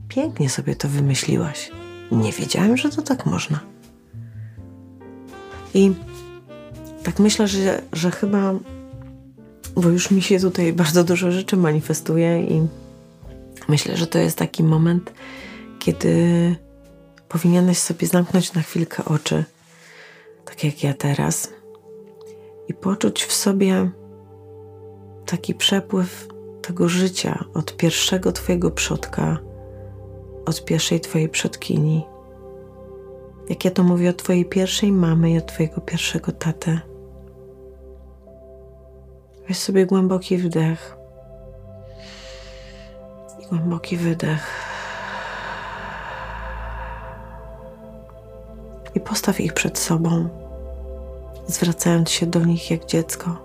[0.07, 1.71] Pięknie sobie to wymyśliłaś.
[2.11, 3.59] Nie wiedziałem, że to tak można.
[5.73, 5.93] I
[7.03, 8.53] tak myślę, że, że chyba,
[9.75, 12.67] bo już mi się tutaj bardzo dużo rzeczy manifestuje i
[13.67, 15.13] myślę, że to jest taki moment,
[15.79, 16.55] kiedy
[17.29, 19.43] powinieneś sobie zamknąć na chwilkę oczy,
[20.45, 21.53] tak jak ja teraz,
[22.67, 23.91] i poczuć w sobie
[25.25, 26.27] taki przepływ
[26.61, 29.37] tego życia od pierwszego Twojego przodka,
[30.45, 32.05] od pierwszej Twojej przodkini.
[33.49, 36.92] Jak ja to mówię o Twojej pierwszej mamy i od Twojego pierwszego tatę.
[39.47, 40.97] Weź sobie głęboki wdech
[43.39, 44.47] i głęboki wydech.
[48.95, 50.29] I postaw ich przed sobą.
[51.47, 53.37] zwracając się do nich jak dziecko.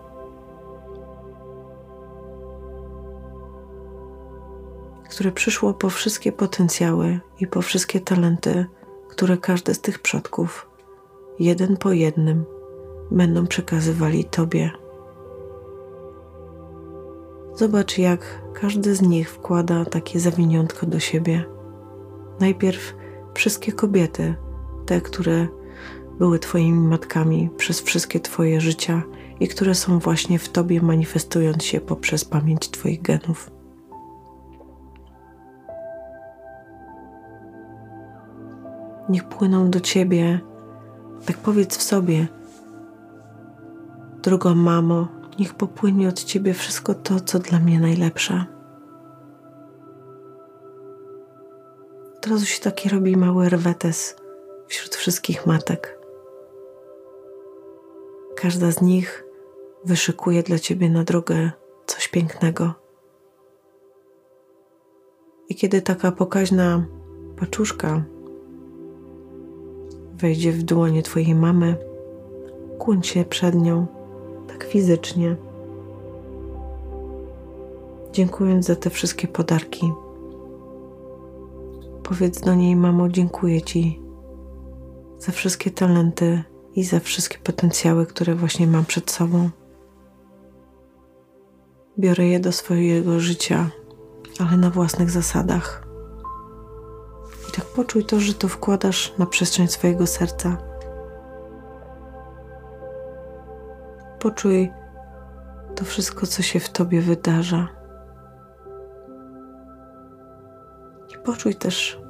[5.10, 8.66] Które przyszło po wszystkie potencjały i po wszystkie talenty,
[9.08, 10.70] które każdy z tych przodków,
[11.38, 12.44] jeden po jednym,
[13.10, 14.87] będą przekazywali Tobie.
[17.58, 21.44] Zobacz, jak każdy z nich wkłada takie zawiniątko do siebie.
[22.40, 22.94] Najpierw
[23.34, 24.34] wszystkie kobiety,
[24.86, 25.46] te, które
[26.18, 29.02] były Twoimi matkami przez wszystkie Twoje życia
[29.40, 33.50] i które są właśnie w Tobie, manifestując się poprzez pamięć Twoich genów.
[39.08, 40.40] Niech płyną do Ciebie,
[41.26, 42.26] tak powiedz w sobie,
[44.22, 48.44] droga mamo, niech popłynie od Ciebie wszystko to, co dla mnie najlepsze.
[52.16, 54.16] Od razu się taki robi mały rwetes
[54.66, 55.98] wśród wszystkich matek.
[58.36, 59.24] Każda z nich
[59.84, 61.50] wyszykuje dla Ciebie na drogę
[61.86, 62.74] coś pięknego.
[65.48, 66.86] I kiedy taka pokaźna
[67.36, 68.02] paczuszka
[70.14, 71.76] wejdzie w dłonie Twojej mamy,
[72.78, 73.97] kłoń się przed nią
[74.58, 75.36] tak fizycznie,
[78.12, 79.92] dziękując za te wszystkie podarki.
[82.02, 84.02] Powiedz do niej, mamo, dziękuję Ci
[85.18, 86.42] za wszystkie talenty
[86.74, 89.50] i za wszystkie potencjały, które właśnie mam przed sobą.
[91.98, 93.70] Biorę je do swojego życia,
[94.38, 95.88] ale na własnych zasadach.
[97.48, 100.67] I tak poczuj to, że to wkładasz na przestrzeń swojego serca
[104.20, 104.72] Poczuj
[105.76, 107.68] to wszystko, co się w tobie wydarza.
[111.14, 112.00] I poczuj też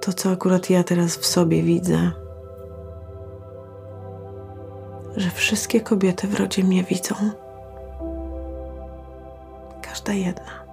[0.00, 2.10] to, co akurat ja teraz w sobie widzę.
[5.16, 7.14] Że wszystkie kobiety w rodzie mnie widzą.
[9.82, 10.64] Każda jedna.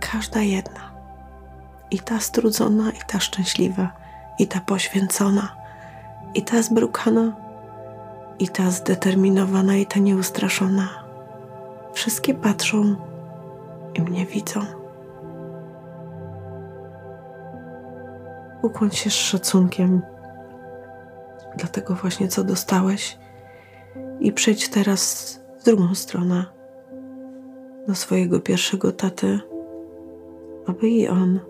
[0.00, 0.92] Każda jedna.
[1.90, 4.07] I ta strudzona, i ta szczęśliwa
[4.38, 5.56] i ta poświęcona,
[6.34, 7.36] i ta zbrukana,
[8.38, 10.88] i ta zdeterminowana, i ta nieustraszona.
[11.92, 12.96] Wszystkie patrzą
[13.94, 14.60] i mnie widzą.
[18.62, 20.02] Ukłoń się z szacunkiem
[21.56, 23.18] dla tego właśnie, co dostałeś,
[24.20, 26.44] i przejdź teraz w drugą stronę
[27.88, 29.40] do swojego pierwszego taty,
[30.66, 31.40] aby i on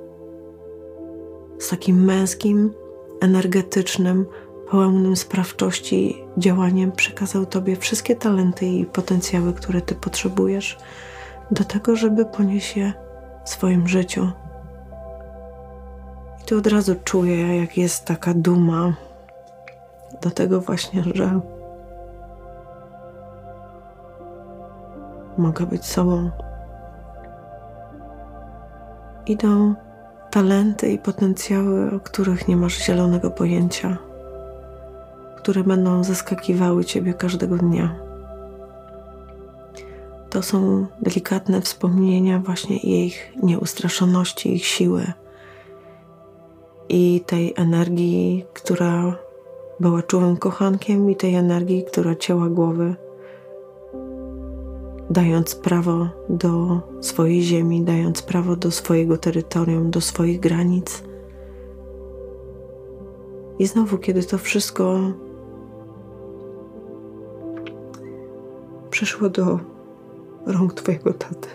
[1.58, 2.74] z takim męskim,
[3.20, 4.26] energetycznym,
[4.70, 10.78] pełnym sprawczości działaniem przekazał Tobie wszystkie talenty i potencjały, które Ty potrzebujesz
[11.50, 12.92] do tego, żeby ponieść je
[13.44, 14.30] w swoim życiu.
[16.42, 18.94] I Ty od razu czuję, jak jest taka duma
[20.22, 21.40] do tego właśnie, że
[25.38, 26.30] mogę być sobą.
[29.26, 29.74] Idą
[30.38, 33.98] talenty i potencjały, o których nie masz zielonego pojęcia,
[35.36, 37.94] które będą zaskakiwały Ciebie każdego dnia.
[40.30, 45.12] To są delikatne wspomnienia właśnie ich nieustraszoności, ich siły
[46.88, 49.16] i tej energii, która
[49.80, 52.94] była czułym kochankiem, i tej energii, która cięła głowy
[55.10, 61.02] dając prawo do swojej ziemi, dając prawo do swojego terytorium, do swoich granic.
[63.58, 65.00] I znowu, kiedy to wszystko
[68.90, 69.60] przyszło do
[70.46, 71.48] rąk Twojego taty.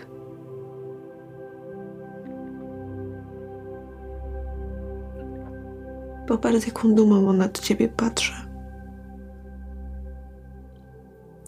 [6.28, 8.43] Popatrz, jaką dumą on nad Ciebie patrzy.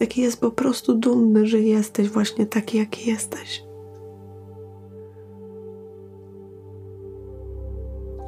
[0.01, 3.62] Jaki jest po prostu dumny, że jesteś właśnie taki, jaki jesteś.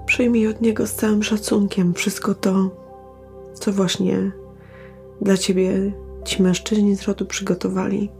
[0.06, 2.70] Przyjmij od niego z całym szacunkiem wszystko to,
[3.54, 4.32] co właśnie
[5.20, 5.92] dla ciebie
[6.24, 8.10] ci mężczyźni z rodu przygotowali.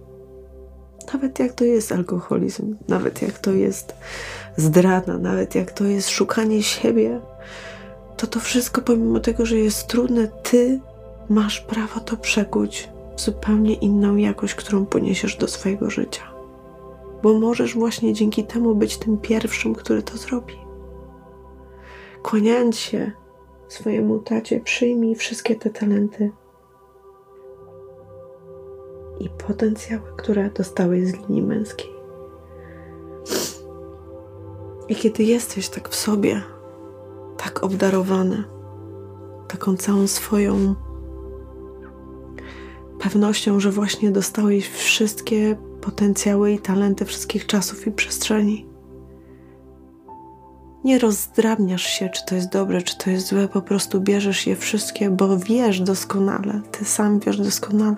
[1.13, 3.95] Nawet jak to jest alkoholizm, nawet jak to jest
[4.57, 7.21] zdrada, nawet jak to jest szukanie siebie,
[8.17, 10.81] to to wszystko, pomimo tego, że jest trudne, ty
[11.29, 12.89] masz prawo to przekuć
[13.21, 16.23] zupełnie inną jakość, którą poniesiesz do swojego życia.
[17.23, 20.55] Bo możesz właśnie dzięki temu być tym pierwszym, który to zrobi.
[22.23, 23.13] Kłaniając się
[23.69, 26.31] swojemu tacie, przyjmij wszystkie te talenty
[29.21, 31.91] i potencjały, które dostałeś z linii męskiej.
[34.89, 36.43] I kiedy jesteś tak w sobie,
[37.37, 38.45] tak obdarowany,
[39.49, 40.75] taką całą swoją
[42.99, 48.67] pewnością, że właśnie dostałeś wszystkie potencjały i talenty wszystkich czasów i przestrzeni.
[50.85, 54.57] Nie rozdrabniasz się, czy to jest dobre, czy to jest złe, po prostu bierzesz je
[54.57, 57.97] wszystkie, bo wiesz doskonale, ty sam wiesz doskonale,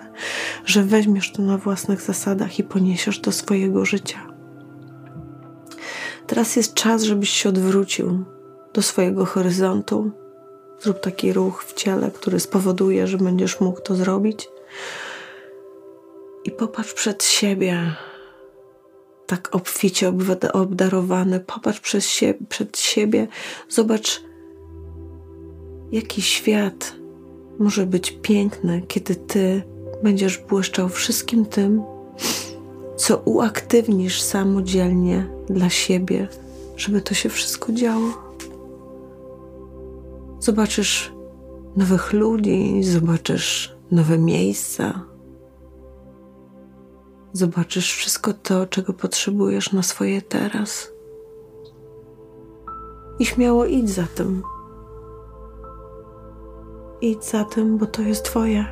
[0.65, 4.27] że weźmiesz to na własnych zasadach i poniesiesz do swojego życia.
[6.27, 8.25] Teraz jest czas, żebyś się odwrócił
[8.73, 10.11] do swojego horyzontu.
[10.81, 14.47] Zrób taki ruch w ciele, który spowoduje, że będziesz mógł to zrobić.
[16.43, 17.95] I popatrz przed siebie,
[19.27, 20.13] tak obficie
[20.53, 21.39] obdarowany.
[21.39, 23.27] Popatrz sie przed siebie,
[23.69, 24.23] zobacz,
[25.91, 26.95] jaki świat
[27.59, 29.63] może być piękny, kiedy ty
[30.03, 31.83] będziesz błyszczał wszystkim tym,
[32.95, 36.27] co uaktywnisz samodzielnie dla siebie,
[36.77, 38.13] żeby to się wszystko działo.
[40.39, 41.11] Zobaczysz
[41.75, 45.11] nowych ludzi, zobaczysz nowe miejsca,
[47.33, 50.91] Zobaczysz wszystko to, czego potrzebujesz na swoje teraz.
[53.19, 54.43] I śmiało idź za tym.
[57.01, 58.65] Idź za tym, bo to jest Twoje.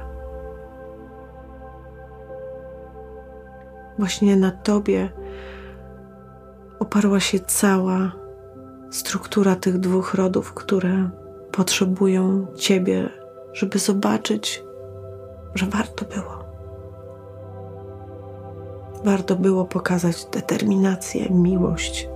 [3.99, 5.09] Właśnie na Tobie
[6.79, 8.11] oparła się cała
[8.91, 11.09] struktura tych dwóch rodów, które
[11.51, 13.09] potrzebują Ciebie,
[13.53, 14.63] żeby zobaczyć,
[15.55, 16.39] że warto było.
[19.03, 22.07] Warto było pokazać determinację, miłość.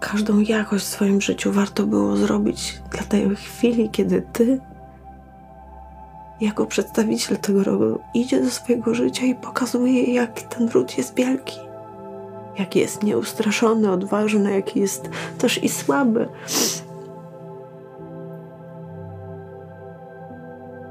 [0.00, 4.60] Każdą jakość w swoim życiu warto było zrobić dla tej chwili, kiedy ty,
[6.40, 11.58] jako przedstawiciel tego rodu, idzie do swojego życia i pokazuje, jak ten ród jest wielki,
[12.58, 15.08] jaki jest nieustraszony, odważny, jaki jest
[15.38, 16.28] też i słaby.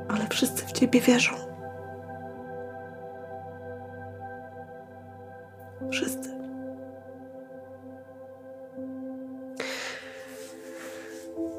[0.10, 1.36] Ale wszyscy w ciebie wierzą.
[5.92, 6.38] Wszyscy.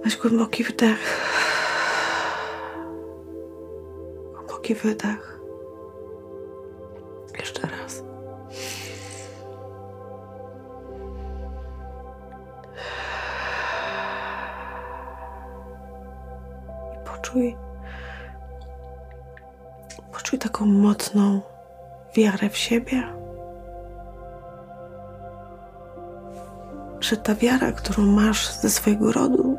[0.04, 1.28] Weź głęboki wdech.
[4.32, 5.40] Głęboki wydech.
[7.38, 8.02] Jeszcze raz.
[16.94, 17.56] I poczuj,
[20.58, 21.40] taką mocną
[22.14, 23.02] wiarę w siebie.
[27.00, 29.58] że ta wiara, którą masz ze swojego rodu,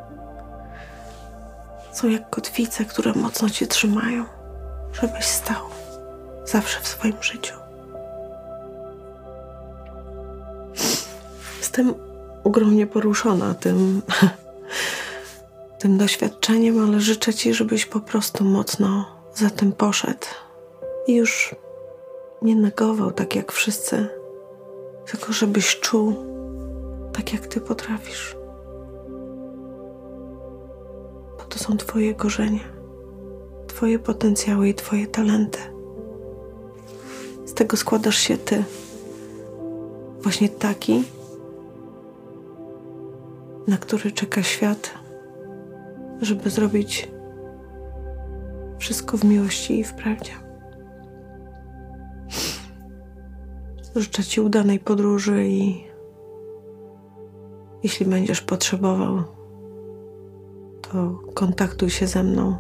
[1.91, 4.25] są jak kotwice, które mocno cię trzymają,
[5.01, 5.65] żebyś stał
[6.45, 7.55] zawsze w swoim życiu.
[11.57, 11.93] Jestem
[12.43, 14.01] ogromnie poruszona tym,
[15.79, 20.27] tym doświadczeniem, ale życzę ci, żebyś po prostu mocno za tym poszedł
[21.07, 21.55] i już
[22.41, 24.07] nie negował tak jak wszyscy,
[25.11, 26.13] tylko żebyś czuł,
[27.13, 28.37] tak jak Ty potrafisz.
[31.37, 32.59] Bo to są Twoje korzenie,
[33.67, 35.59] Twoje potencjały i Twoje talenty.
[37.45, 38.63] Z tego składasz się Ty.
[40.21, 41.03] Właśnie taki,
[43.67, 44.93] na który czeka świat,
[46.21, 47.09] żeby zrobić
[48.79, 50.48] wszystko w miłości i w prawdzie.
[53.95, 55.83] Życzę Ci udanej podróży i
[57.83, 59.23] jeśli będziesz potrzebował,
[60.81, 62.57] to kontaktuj się ze mną.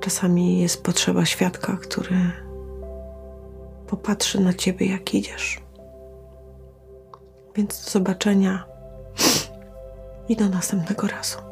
[0.00, 2.16] Czasami jest potrzeba świadka, który
[3.86, 5.60] popatrzy na ciebie, jak idziesz.
[7.56, 8.64] Więc do zobaczenia
[10.28, 11.49] i do następnego razu.